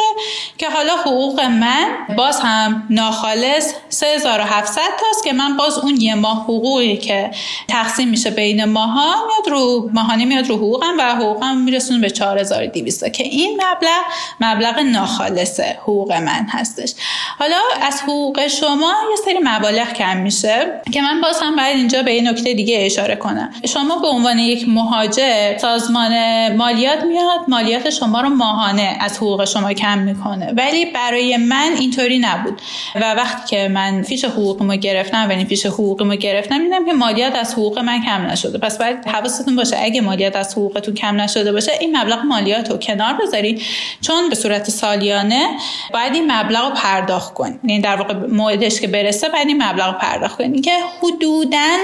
که 0.59 0.71
حالا 0.71 0.97
حقوق 0.97 1.41
من 1.41 1.89
باز 2.17 2.41
هم 2.41 2.87
ناخالص 2.91 3.73
3700 3.89 4.81
تاست 5.01 5.25
که 5.25 5.33
من 5.33 5.57
باز 5.57 5.79
اون 5.79 6.01
یه 6.01 6.15
ماه 6.15 6.43
حقوقی 6.43 6.97
که 6.97 7.31
تقسیم 7.69 8.09
میشه 8.09 8.31
بین 8.31 8.65
ماها 8.65 9.27
میاد 9.27 9.49
رو 9.49 9.91
ماهانه 9.93 10.25
میاد 10.25 10.47
رو 10.47 10.57
حقوقم 10.57 10.99
و 10.99 11.03
حقوقم 11.03 11.57
میرسونه 11.57 12.01
به 12.01 12.11
4200 12.11 13.13
که 13.13 13.25
این 13.25 13.61
مبلغ 13.63 14.05
مبلغ 14.41 14.79
ناخالص 14.79 15.61
حقوق 15.61 16.13
من 16.13 16.47
هستش. 16.49 16.93
حالا 17.39 17.57
از 17.83 18.03
حقوق 18.03 18.47
شما 18.47 18.95
یه 19.11 19.17
سری 19.25 19.39
مبالغ 19.43 19.93
کم 19.93 20.17
میشه 20.17 20.81
که 20.93 21.03
من 21.03 21.21
باز 21.21 21.41
هم 21.43 21.57
باید 21.57 21.77
اینجا 21.77 22.03
به 22.03 22.11
این 22.11 22.29
نکته 22.29 22.55
دیگه 22.55 22.79
اشاره 22.87 23.17
کنم. 23.17 23.53
شما 23.69 23.99
به 23.99 24.09
عنوان 24.09 24.39
یک 24.39 24.69
مهاجر 24.69 25.50
سازمان 25.59 26.13
مالیات 26.57 27.05
میاد 27.05 27.41
مالیات 27.49 27.91
شما 27.91 28.21
رو 28.21 28.29
ماهانه 28.29 28.97
از 29.01 29.17
حقوق 29.17 29.45
شما 29.45 29.73
کم 29.73 29.99
می‌کنه. 29.99 30.53
ولی 30.57 30.85
برای 30.85 31.37
من 31.37 31.73
اینطوری 31.79 32.19
نبود. 32.19 32.61
و 32.95 33.15
وقتی 33.15 33.57
که 33.57 33.69
من 33.69 34.03
فیش 34.03 34.25
حقوقمو 34.25 34.77
گرفتم 34.77 35.29
و 35.29 35.31
این 35.31 35.45
فیش 35.45 35.67
حقوقمو 35.67 36.15
گرفتم 36.15 36.59
دیدم 36.59 36.87
که 36.87 36.93
مالیات 36.93 37.37
از 37.37 37.53
حقوق 37.53 37.79
من 37.79 38.03
کم 38.05 38.27
نشده. 38.27 38.59
پس 38.59 38.79
باید 38.79 39.07
حواستون 39.07 39.57
باشه 39.57 39.77
اگه 39.81 40.01
مالیات 40.01 40.37
از 40.37 40.53
حقوقتون 40.53 40.95
کم 40.95 41.21
نشده 41.21 41.53
باشه 41.53 41.73
این 41.81 41.97
مبلغ 41.97 42.19
مالیات 42.19 42.71
رو 42.71 42.77
کنار 42.77 43.15
بذارید. 43.23 43.63
چون 44.01 44.29
به 44.29 44.35
صورت 44.35 44.71
سالیانه 44.71 45.49
باید 45.93 46.15
این 46.15 46.33
مبلغ 46.33 46.65
رو 46.65 46.71
پرداخت 46.75 47.35
کنید. 47.35 47.61
یعنی 47.65 47.83
در 47.83 47.97
واقع 47.97 48.15
موعدش 48.15 48.81
که 48.81 48.87
برسه 48.87 49.29
باید 49.29 49.49
این 49.49 49.63
مبلغ 49.63 49.87
رو 49.87 49.93
پرداخت 49.93 50.39
کنید. 50.39 50.65
که 50.65 50.73
حدودا 51.03 51.77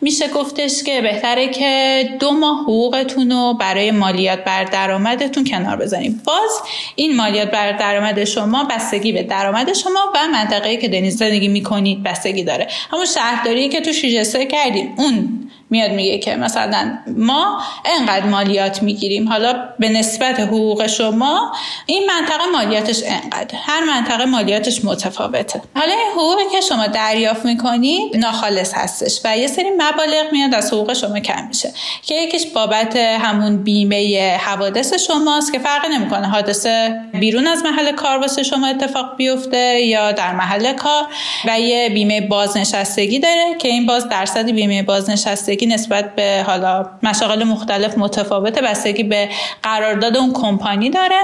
میشه 0.00 0.28
گفتش 0.28 0.82
که 0.82 1.00
بهتره 1.00 1.48
که 1.48 2.08
دو 2.20 2.30
ماه 2.30 2.64
حقوقتون 3.06 3.30
رو 3.30 3.54
برای 3.54 3.90
مالیات 3.90 4.44
بر 4.44 4.64
درآمدتون 4.64 5.44
کنار 5.44 5.76
بزنید 5.76 6.24
باز 6.24 6.60
این 6.94 7.16
مالیات 7.16 7.50
بر 7.50 7.72
درآمد 7.72 8.24
شما 8.24 8.64
بستگی 8.70 9.12
به 9.12 9.22
درآمد 9.22 9.72
شما 9.72 10.00
و 10.14 10.18
منطقه‌ای 10.32 10.76
که 10.76 10.88
دنیز 10.88 11.16
زندگی 11.16 11.48
می‌کنید 11.48 12.02
بستگی 12.02 12.44
داره. 12.44 12.68
همون 12.90 13.06
شهرداری 13.06 13.68
که 13.68 13.80
تو 13.80 13.92
شیجسته 13.92 14.46
کردیم 14.46 14.94
اون 14.96 15.50
میاد 15.70 15.90
میگه 15.90 16.18
که 16.18 16.36
مثلا 16.36 16.98
ما 17.16 17.60
انقدر 17.84 18.26
مالیات 18.26 18.82
می‌گیریم. 18.82 19.28
حالا 19.28 19.68
به 19.78 19.88
نسبت 19.88 20.40
حقوق 20.40 20.86
شما 20.86 21.52
این 21.86 22.06
منطقه 22.06 22.46
مالیاتش 22.52 23.02
انقدر. 23.06 23.58
هر 23.62 23.84
منطقه 23.84 24.24
مالیاتش 24.24 24.84
متفاوته. 24.84 25.62
حالا 25.76 25.92
این 25.92 26.12
حقوقی 26.12 26.42
که 26.52 26.60
شما 26.60 26.86
دریافت 26.86 27.44
می‌کنید 27.44 28.16
ناخالص 28.16 28.74
هستش 28.74 29.20
و 29.24 29.38
یه 29.38 29.46
سری 29.46 29.70
مبالغ 29.70 30.32
میاد 30.32 30.54
از 30.54 30.72
حقوق 30.72 30.92
شما 30.92 31.20
کم 31.20 31.46
میشه. 31.48 31.72
که 32.02 32.14
یکیش 32.14 32.46
بابت 32.46 32.96
همون 32.96 33.62
بیمه 33.64 34.36
حوادث 34.36 34.94
شماست 34.94 35.52
که 35.52 35.58
فرق 35.58 35.86
نمی‌کنه. 35.86 36.28
حادثه 36.28 37.00
بیرون 37.20 37.46
از 37.46 37.62
محل 37.62 37.92
کار 37.92 38.18
واسه 38.18 38.42
شما 38.42 38.66
اتفاق 38.66 39.16
بیفته 39.16 39.80
یا 39.80 40.12
در 40.12 40.34
محل 40.34 40.72
کار 40.72 41.06
و 41.48 41.60
یه 41.60 41.88
بیمه 41.88 42.20
بازنشستگی 42.20 43.18
داره 43.18 43.54
که 43.58 43.68
این 43.68 43.86
باز 43.86 44.08
درصد 44.08 44.50
بیمه 44.50 44.82
بازنشستگی 44.82 45.55
بستگی 45.56 45.66
نسبت 45.66 46.14
به 46.14 46.44
حالا 46.46 46.86
مشاغل 47.02 47.44
مختلف 47.44 47.98
متفاوته 47.98 48.60
بستگی 48.60 49.02
به 49.02 49.28
قرارداد 49.62 50.16
اون 50.16 50.32
کمپانی 50.32 50.90
داره. 50.90 51.20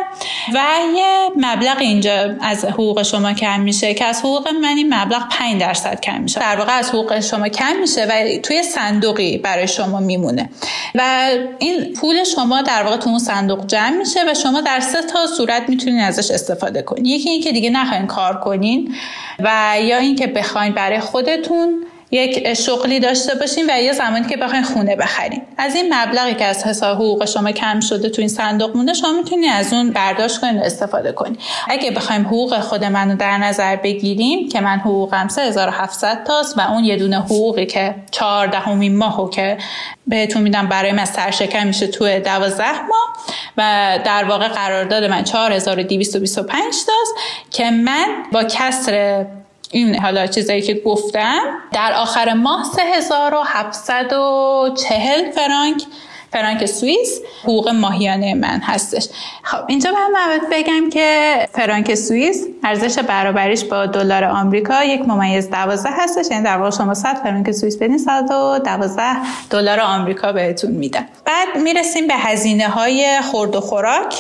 و 0.55 0.59
یه 0.97 1.29
مبلغ 1.37 1.77
اینجا 1.81 2.35
از 2.41 2.65
حقوق 2.65 3.03
شما 3.03 3.33
کم 3.33 3.61
میشه 3.61 3.95
که 3.95 4.05
از 4.05 4.21
حقوق 4.21 4.49
من 4.49 4.77
این 4.77 4.95
مبلغ 4.95 5.23
5 5.31 5.61
درصد 5.61 6.01
کم 6.01 6.21
میشه. 6.21 6.41
در 6.41 6.57
واقع 6.57 6.79
از 6.79 6.89
حقوق 6.89 7.21
شما 7.21 7.49
کم 7.49 7.77
میشه 7.81 8.05
و 8.05 8.39
توی 8.43 8.63
صندوقی 8.63 9.39
برای 9.39 9.69
شما 9.69 10.01
میمونه. 10.01 10.51
و 10.95 11.31
این 11.59 11.93
پول 11.93 12.25
شما 12.25 12.63
در 12.63 12.83
واقع 12.83 12.97
تو 12.97 13.11
اون 13.11 13.19
صندوق 13.19 13.67
جمع 13.67 13.97
میشه 13.97 14.21
و 14.31 14.35
شما 14.35 14.61
در 14.61 14.81
سه 14.81 15.03
تا 15.03 15.27
صورت 15.27 15.69
می‌تونین 15.69 16.01
ازش 16.01 16.31
استفاده 16.31 16.83
کنین. 16.83 17.07
یکی 17.07 17.31
اینکه 17.31 17.53
دیگه 17.53 17.71
نخواین 17.71 18.07
کار 18.07 18.41
کنین 18.41 18.95
و 19.39 19.75
یا 19.83 19.97
اینکه 19.97 20.27
بخواین 20.27 20.73
برای 20.73 21.01
خودتون 21.01 21.85
یک 22.15 22.55
شغلی 22.55 23.01
داشته 23.01 23.35
باشین 23.35 23.71
و 23.71 23.81
یه 23.81 23.93
زمانی 23.93 24.29
که 24.29 24.37
بخواین 24.37 24.65
خونه 24.65 24.97
بخرین 24.97 25.43
از 25.59 25.75
این 25.75 25.95
مبلغی 25.95 26.35
که 26.35 26.45
از 26.45 26.65
حساب 26.65 26.97
حقوق 26.97 27.25
شما 27.25 27.53
کم 27.53 27.81
شده 27.81 28.09
تو 28.09 28.23
این 28.23 28.29
صندوق 28.29 28.77
مونده 28.77 28.95
شما 28.95 29.13
می‌تونید 29.13 29.51
از 29.55 29.73
اون 29.73 29.91
برداشت 29.91 30.41
کنین 30.41 30.59
و 30.59 30.63
استفاده 30.63 31.13
کنین. 31.13 31.37
اگه 31.69 31.91
بخوایم 31.91 32.27
حقوق 32.27 32.61
خود 32.61 32.85
منو 32.85 33.17
در 33.17 33.39
نظر 33.39 33.77
بگیریم 33.77 34.49
که 34.49 34.61
من 34.61 34.79
حقوقم 34.79 35.29
3700 35.29 36.25
تاست 36.25 36.59
و 36.59 36.61
اون 36.61 36.85
یه 36.85 36.97
دونه 36.97 37.21
حقوقی 37.21 37.67
که 37.67 37.95
14 38.11 38.69
ماهو 38.69 39.31
که 39.31 39.59
بهتون 40.07 40.43
میدم 40.43 40.67
برای 40.67 40.93
من 40.93 41.05
سرشکم 41.05 41.67
میشه 41.67 41.87
تو 41.87 42.19
12 42.19 42.73
ماه 42.73 43.17
و 43.57 43.99
در 44.05 44.25
واقع 44.25 44.49
قرارداد 44.49 45.05
من 45.05 45.25
4225 45.25 46.63
تاست 46.63 47.15
که 47.51 47.71
من 47.71 48.07
با 48.33 48.45
کسر 48.45 49.25
این 49.73 50.01
حالا 50.01 50.27
چیزایی 50.27 50.63
که 50.63 50.75
گفتم 50.75 51.39
در 51.73 51.93
آخر 51.93 52.33
ماه 52.33 52.65
3740 52.65 55.31
فرانک 55.31 55.85
فرانک 56.33 56.67
سوئیس 56.67 57.21
حقوق 57.43 57.69
ماهیانه 57.69 58.35
من 58.35 58.61
هستش. 58.63 59.09
خب 59.43 59.59
اینجا 59.69 59.91
من 59.91 60.41
بگم 60.53 60.91
که 60.91 61.39
فرانک 61.53 61.95
سوئیس 61.95 62.47
ارزش 62.65 62.99
برابریش 62.99 63.65
با 63.65 63.87
دلار 63.87 64.25
آمریکا 64.25 64.85
یک 64.85 65.01
ممیز 65.09 65.51
12 65.51 65.91
هستش. 65.93 66.31
یعنی 66.31 66.45
در 66.45 66.57
واقع 66.57 66.71
شما 66.71 66.95
100 66.95 67.15
فرانک 67.15 67.53
سوئیس 67.53 67.77
بدین 67.77 67.99
112 67.99 69.03
دلار 69.51 69.81
آمریکا 69.81 70.33
بهتون 70.33 70.71
میدن. 70.71 71.09
بعد 71.25 71.63
می‌رسیم 71.63 72.07
به 72.07 72.15
هزینه 72.15 72.69
های 72.69 73.21
خورد 73.31 73.57
و 73.57 73.61
خوراک. 73.61 74.15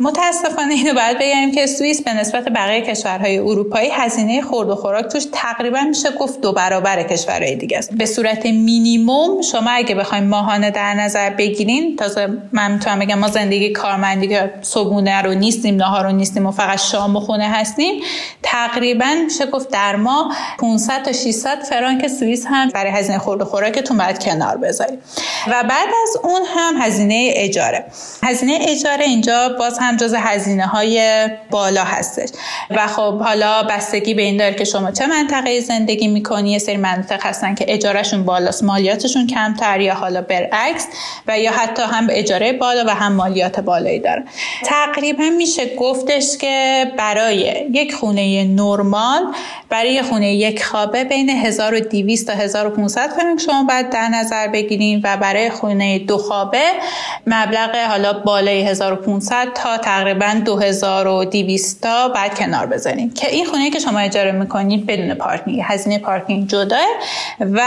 متاسفانه 0.00 0.74
اینو 0.74 0.94
باید 0.94 1.18
بگم 1.20 1.50
که 1.54 1.66
سوئیس 1.66 2.02
به 2.02 2.14
نسبت 2.14 2.44
بقیه 2.48 2.80
کشورهای 2.80 3.38
اروپایی 3.38 3.90
هزینه 3.92 4.42
خورد 4.42 4.68
و 4.68 4.74
خوراک 4.74 5.04
توش 5.04 5.24
تقریبا 5.32 5.80
میشه 5.80 6.10
گفت 6.10 6.40
دو 6.40 6.52
برابر 6.52 7.02
کشورهای 7.02 7.56
دیگه 7.56 7.78
است. 7.78 7.94
به 7.94 8.06
صورت 8.06 8.46
مینیمم 8.46 9.42
شما 9.42 9.70
اگه 9.70 9.94
بخواید 9.94 10.24
ماهانه 10.24 10.70
در 10.70 10.94
نظر 10.94 11.30
بگیرید 11.30 11.53
بگیرین. 11.54 11.96
تازه 11.96 12.28
من 12.52 12.72
می‌تونم 12.72 12.98
بگم 12.98 13.18
ما 13.18 13.28
زندگی 13.28 13.70
کارمندی 13.70 14.28
که 14.28 14.54
صبحونه 14.62 15.22
رو 15.22 15.34
نیستیم 15.34 15.76
نهار 15.76 16.04
رو 16.04 16.12
نیستیم 16.12 16.46
و 16.46 16.50
فقط 16.50 16.80
شام 16.80 17.16
و 17.16 17.20
خونه 17.20 17.48
هستیم. 17.48 18.02
تقریبا 18.42 19.14
میشه 19.24 19.46
گفت 19.46 19.70
در 19.70 19.96
ما 19.96 20.32
500 20.58 21.02
تا 21.02 21.12
600 21.12 21.62
فرانک 21.62 22.08
سوئیس 22.08 22.46
هم 22.48 22.68
برای 22.68 22.92
هزینه 22.92 23.18
خورد 23.18 23.42
و 23.42 23.44
خوراکتون 23.44 23.96
باید 23.96 24.24
کنار 24.24 24.56
بذارید. 24.56 24.98
و 25.46 25.64
بعد 25.68 25.88
از 26.02 26.16
اون 26.22 26.42
هم 26.56 26.74
هزینه 26.80 27.30
اجاره. 27.34 27.84
هزینه 28.22 28.58
اجاره 28.60 29.04
اینجا 29.04 29.48
باز 29.58 29.78
هم 29.78 29.96
جز 29.96 30.14
هزینه 30.14 30.66
های 30.66 31.28
بالا 31.50 31.84
هستش. 31.84 32.28
و 32.70 32.86
خب 32.86 33.18
حالا 33.18 33.62
بستگی 33.62 34.14
به 34.14 34.22
این 34.22 34.36
داره 34.36 34.54
که 34.54 34.64
شما 34.64 34.90
چه 34.90 35.06
منطقه 35.06 35.60
زندگی 35.60 36.08
می‌کنی. 36.08 36.52
یه 36.52 36.58
سری 36.58 36.76
مناطق 36.76 37.26
هستن 37.26 37.54
که 37.54 37.64
اجارهشون 37.68 38.24
بالاست 38.24 38.64
مالیاتشون 38.64 39.26
کمتر 39.26 39.80
یا 39.80 39.94
حالا 39.94 40.22
برعکس. 40.22 40.86
و 41.26 41.38
یا 41.44 41.50
حتی 41.50 41.82
هم 41.82 42.06
اجاره 42.10 42.52
بالا 42.52 42.84
و 42.86 42.90
هم 42.94 43.12
مالیات 43.12 43.60
بالایی 43.60 43.98
داره. 43.98 44.24
تقریبا 44.64 45.24
میشه 45.38 45.76
گفتش 45.76 46.38
که 46.38 46.84
برای 46.98 47.66
یک 47.72 47.94
خونه 47.94 48.44
نرمال 48.44 49.22
برای 49.68 50.02
خونه 50.02 50.34
یک 50.34 50.64
خوابه 50.64 51.04
بین 51.04 51.30
1200 51.30 52.26
تا 52.26 52.32
1500 52.32 53.10
فرانک 53.10 53.40
شما 53.40 53.64
باید 53.64 53.90
در 53.90 54.08
نظر 54.08 54.48
بگیریم 54.48 55.00
و 55.04 55.16
برای 55.16 55.50
خونه 55.50 55.98
دو 55.98 56.18
خوابه 56.18 56.64
مبلغ 57.26 57.76
حالا 57.76 58.12
بالای 58.12 58.62
1500 58.62 59.48
تا 59.54 59.78
تقریبا 59.78 60.42
2200 60.44 61.82
تا 61.82 62.08
بعد 62.08 62.38
کنار 62.38 62.66
بزنیم 62.66 63.10
که 63.10 63.30
این 63.30 63.44
خونه 63.44 63.70
که 63.70 63.78
شما 63.78 63.98
اجاره 63.98 64.32
می‌کنید 64.32 64.86
بدون 64.86 65.14
پارکینگ 65.14 65.60
هزینه 65.64 65.98
پارکینگ 65.98 66.48
جدا 66.48 66.84
و 67.40 67.62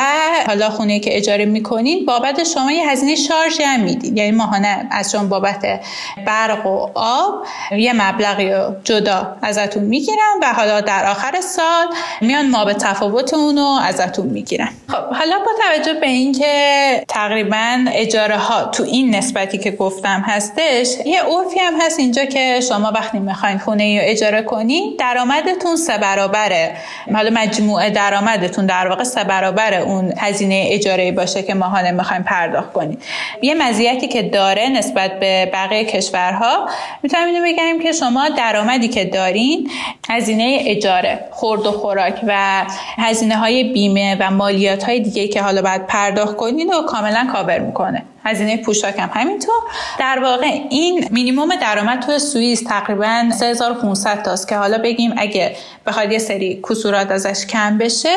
حالا 0.48 0.70
خونه 0.70 1.00
که 1.00 1.18
اجاره 1.18 1.46
می‌کنید 1.46 2.06
بابت 2.06 2.44
شما 2.44 2.72
یه 2.72 2.90
هزینه 2.90 3.16
شارژ 3.16 3.62
هم 3.68 3.80
می‌دید 3.80 4.18
یعنی 4.18 4.32
ماهانه 4.32 4.88
از 4.92 5.12
شما 5.12 5.24
بابت 5.24 5.80
برق 6.26 6.66
و 6.66 6.90
آب 6.96 7.46
یه 7.72 7.94
مبلغی 7.94 8.54
جدا 8.84 9.38
ازتون 9.42 9.84
می‌گیرن 9.84 10.34
و 10.42 10.54
حالا 10.54 10.82
در 10.82 11.06
آخر 11.06 11.42
سال 11.42 11.88
میان 12.22 12.50
ما 12.50 12.66
به 12.66 12.74
تفاوت 12.74 13.34
اونو 13.34 13.80
ازتون 13.84 14.28
می‌گیرن. 14.28 14.70
خب 14.88 15.16
حالا 15.16 15.40
با 15.40 15.52
توجه 15.64 15.94
به 15.94 16.08
اینکه 16.08 17.04
تقریبا 17.08 17.86
اجاره 17.94 18.38
ها 18.38 18.64
تو 18.64 18.84
این 18.84 19.16
نسبتی 19.16 19.58
که 19.58 19.72
گفتم 19.72 20.24
هستش 20.28 20.88
یه 21.06 21.22
عرفی 21.22 21.60
هم 21.60 21.74
هست 21.82 22.00
اینجا 22.00 22.26
که 22.26 22.60
شما 22.70 22.92
وقتی 22.92 23.20
می‌خواین 23.20 23.58
خونه 23.58 24.00
رو 24.00 24.06
اجاره 24.06 24.42
کنین 24.42 24.96
درآمدتون 25.00 25.76
سه 25.76 25.98
برابره. 25.98 26.78
حالا 27.14 27.30
مجموعه 27.34 27.90
درآمدتون 27.90 28.66
در 28.66 28.88
واقع 28.88 29.04
سه 29.04 29.24
برابر 29.24 29.74
اون 29.74 30.14
هزینه 30.18 30.66
اجاره 30.68 31.12
باشه 31.12 31.44
که 31.44 31.54
ماهانه 31.54 31.92
می‌خوایم 31.92 32.24
پرداخت 32.24 32.74
کنید 32.74 33.04
یه 33.42 33.54
مزیتی 33.62 34.08
که 34.08 34.24
داره 34.24 34.70
نسبت 34.70 35.20
به 35.20 35.50
بقیه 35.54 35.86
کشورها 35.86 36.70
می‌تونم 37.04 37.26
اینو 37.26 37.46
بگم 37.46 37.80
که 37.84 37.92
شما 37.92 38.30
درآمدی 38.30 38.88
که 38.88 39.06
دارین 39.06 39.72
هزینه 40.10 40.58
اجاره 40.62 41.20
خورد 41.32 41.66
و 41.66 41.72
خوراک 41.72 42.22
و 42.28 42.66
هزینه 42.98 43.38
های 43.38 43.64
بیمه 43.64 44.18
و 44.20 44.32
مالیات 44.32 44.84
های 44.84 45.00
دیگه 45.00 45.28
که 45.28 45.42
حالا 45.42 45.62
باید 45.62 45.88
پرداخت 45.88 46.36
کنین 46.36 46.74
و 46.74 46.82
کاملا 46.82 47.28
کاور 47.34 47.60
می‌کنه. 47.60 48.04
هزینه 48.26 48.58
پوشاک 48.58 49.00
هم 49.00 49.10
همینطور. 49.14 49.56
در 50.00 50.20
واقع 50.24 50.48
این 50.70 51.08
مینیمم 51.12 51.56
درآمد 51.56 52.00
تو 52.00 52.20
سوئیس 52.20 52.64
تقریبا 52.64 53.30
3500 53.40 54.24
تاست 54.24 54.48
که 54.48 54.56
حالا 54.56 54.78
بگیم 54.78 55.14
اگه 55.18 55.56
بخواد 55.88 56.12
یه 56.12 56.20
سری 56.20 56.62
کسورات 56.70 57.12
ازش 57.12 57.46
کم 57.46 57.78
بشه 57.78 58.16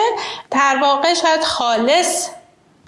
در 0.50 0.78
واقع 0.82 1.14
شاید 1.14 1.40
خالص 1.40 2.28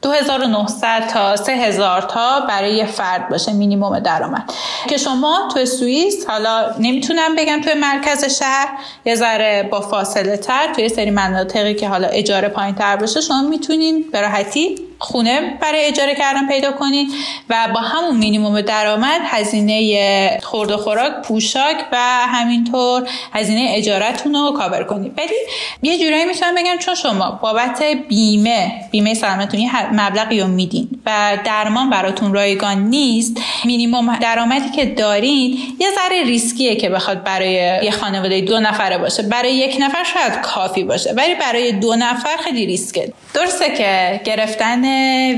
2900 0.03 1.07
تا 1.07 1.37
3000 1.37 2.03
تا 2.03 2.41
برای 2.41 2.75
یه 2.75 2.87
فرد 2.87 3.29
باشه 3.29 3.53
مینیمم 3.53 3.99
درآمد. 3.99 4.53
که 4.89 4.97
شما 4.97 5.49
تو 5.55 5.67
سوئیس 5.67 6.27
حالا 6.27 6.75
نمی‌تونم 6.79 7.37
بگم 7.37 7.61
توی 7.61 7.75
مرکز 7.75 8.25
شهر 8.39 8.69
یه 9.05 9.15
ذره 9.15 9.69
با 9.71 9.81
فاصله 9.81 10.37
تر 10.37 10.73
توی 10.75 10.89
سری 10.89 11.11
مناطقی 11.11 11.75
که 11.75 11.89
حالا 11.89 12.09
اجاره 12.09 12.49
پایین 12.49 12.75
تر 12.75 12.97
باشه 12.97 13.21
شما 13.21 13.43
می‌تونین 13.43 14.05
به 14.13 14.21
راحتی 14.21 14.77
خونه 15.03 15.59
برای 15.61 15.85
اجاره 15.85 16.15
کردن 16.15 16.49
پیدا 16.49 16.73
کنین 16.73 17.13
و 17.51 17.69
با 17.75 17.81
همون 17.81 18.17
مینیموم 18.17 18.61
درآمد 18.61 19.21
هزینه 19.25 20.41
خورد 20.43 20.71
و 20.71 20.77
خوراک 20.77 21.13
پوشاک 21.23 21.77
و 21.93 21.97
همینطور 22.27 23.09
هزینه 23.33 23.67
اجارتون 23.75 24.35
رو 24.35 24.53
کاور 24.59 24.85
کنید. 24.85 25.13
ولی 25.19 25.35
یه 25.83 25.99
جورایی 25.99 26.25
می‌تونم 26.25 26.55
بگم 26.55 26.77
چون 26.79 26.95
شما 26.95 27.39
بابت 27.43 27.83
بیمه 28.09 28.73
بیمه 28.91 29.15
سلامتتون 29.15 29.71
مبلغی 29.93 30.41
رو 30.41 30.47
میدین 30.47 30.89
و 31.07 31.39
درمان 31.45 31.91
براتون 31.91 32.35
رایگان 32.35 32.79
نیست 32.79 33.37
مینیموم 33.65 34.17
درآمدی 34.17 34.71
که 34.71 34.85
دارین 34.85 35.59
یه 35.81 35.89
ذره 35.91 36.25
ریسکیه 36.25 36.77
که 36.77 36.89
بخواد 36.89 37.25
برای 37.25 37.53
یه 37.85 37.91
خانواده 37.91 38.41
دو 38.41 38.61
نفره 38.61 38.99
باشه. 38.99 39.23
برای 39.23 39.55
یک 39.55 39.77
نفر 39.81 40.05
شاید 40.05 40.41
کافی 40.41 40.85
باشه 40.85 41.13
ولی 41.13 41.35
برای 41.35 41.73
دو 41.73 41.97
نفر 41.97 42.37
خیلی 42.45 42.67
ریسکه. 42.67 43.13
درسته 43.35 43.77
که 43.77 44.21
گرفتن 44.25 44.85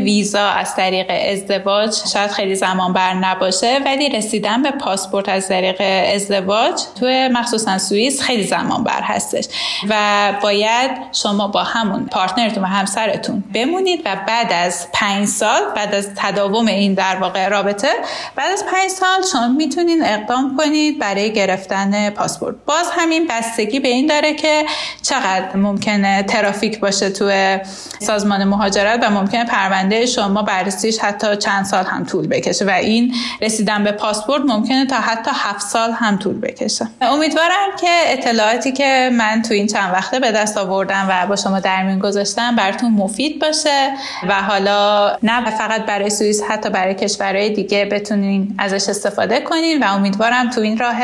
ویزا 0.05 0.49
از 0.49 0.77
طریق 0.77 1.07
ازدواج 1.33 1.95
شاید 2.13 2.31
خیلی 2.31 2.55
زمان 2.55 2.93
بر 2.93 3.15
نباشه 3.15 3.81
ولی 3.85 4.09
رسیدن 4.09 4.63
به 4.63 4.71
پاسپورت 4.71 5.29
از 5.29 5.49
طریق 5.49 5.77
ازدواج 6.15 6.81
توی 7.01 7.29
مخصوصا 7.29 7.79
سوئیس 7.79 8.23
خیلی 8.23 8.45
زمان 8.45 8.85
بر 8.85 9.03
هستش 9.03 9.45
و 9.89 10.33
باید 10.43 10.91
شما 11.13 11.49
با 11.49 11.63
همون 11.63 12.07
پارتنرتون 12.07 12.63
و 12.63 12.67
همسرتون 12.67 13.45
بمونید 13.55 14.03
و 14.05 14.17
بعد 14.27 14.53
از 14.53 14.89
پنج 14.93 15.29
سال 15.29 15.61
بعد 15.77 15.95
از 15.95 16.09
تداوم 16.17 16.67
این 16.67 16.95
در 16.95 17.17
واقع 17.17 17.49
رابطه 17.49 17.89
بعد 18.37 18.53
از 18.53 18.65
پنج 18.73 18.91
سال 18.91 19.23
شما 19.33 19.49
می‌تونید 19.49 20.03
اقدام 20.05 20.57
کنید 20.59 20.99
برای 20.99 21.33
گرفتن 21.33 22.11
پاسپورت. 22.11 22.55
باز 22.67 22.87
همین 22.93 23.27
بستگی 23.31 23.81
به 23.81 23.89
این 23.89 24.07
داره 24.07 24.35
که 24.35 24.65
چقدر 25.03 25.57
ممکنه 25.57 26.23
ترافیک 26.23 26.81
باشه 26.81 27.11
توی 27.11 27.59
سازمان 27.99 28.45
مهاجرت 28.45 29.01
و 29.03 29.11
پرونده 29.45 30.07
شما 30.07 30.43
بررسیش 30.43 30.99
حتی 30.99 31.37
چند 31.37 31.65
سال 31.65 31.85
هم 31.85 32.05
طول 32.05 32.27
بکشه 32.27 32.65
و 32.65 32.71
این 32.71 33.15
رسیدن 33.43 33.85
به 33.85 33.93
پاسپورت 33.93 34.43
ممکنه 34.47 34.87
تا 34.87 34.97
حتی 34.97 35.31
هفت 35.35 35.67
سال 35.67 35.93
هم 35.93 36.19
طول 36.19 36.41
بکشه. 36.41 36.87
امیدوارم 37.01 37.77
که 37.81 37.89
اطلاعاتی 38.07 38.73
که 38.73 39.11
من 39.13 39.43
تو 39.43 39.55
این 39.55 39.67
چند 39.67 39.93
وقته 39.93 40.21
به 40.21 40.33
دست 40.33 40.59
آوردم 40.59 41.07
و 41.11 41.27
با 41.27 41.37
شما 41.37 41.61
در 41.61 41.83
میون 41.83 41.99
گذاشتم 41.99 42.57
براتون 42.57 42.93
مفید 42.93 43.41
باشه 43.41 43.95
و 44.29 44.43
حالا 44.43 45.13
نه 45.23 45.51
فقط 45.51 45.87
برای 45.87 46.11
سوئیس 46.11 46.43
حتی 46.49 46.71
برای 46.71 46.95
کشورهای 46.95 47.51
دیگه 47.51 47.85
بتونین 47.85 48.55
ازش 48.59 48.89
استفاده 48.89 49.41
کنین 49.41 49.83
و 49.83 49.87
امیدوارم 49.93 50.51
تو 50.51 50.61
این 50.61 50.79
راه 50.79 50.97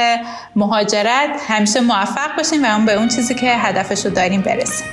مهاجرت 0.56 1.30
همیشه 1.48 1.80
موفق 1.80 2.36
باشین 2.36 2.64
و 2.64 2.68
اون 2.74 2.86
به 2.86 2.94
اون 2.94 3.08
چیزی 3.08 3.34
که 3.34 3.46
هدفش 3.46 4.04
رو 4.04 4.10
داریم 4.10 4.40
برسیم 4.40 4.86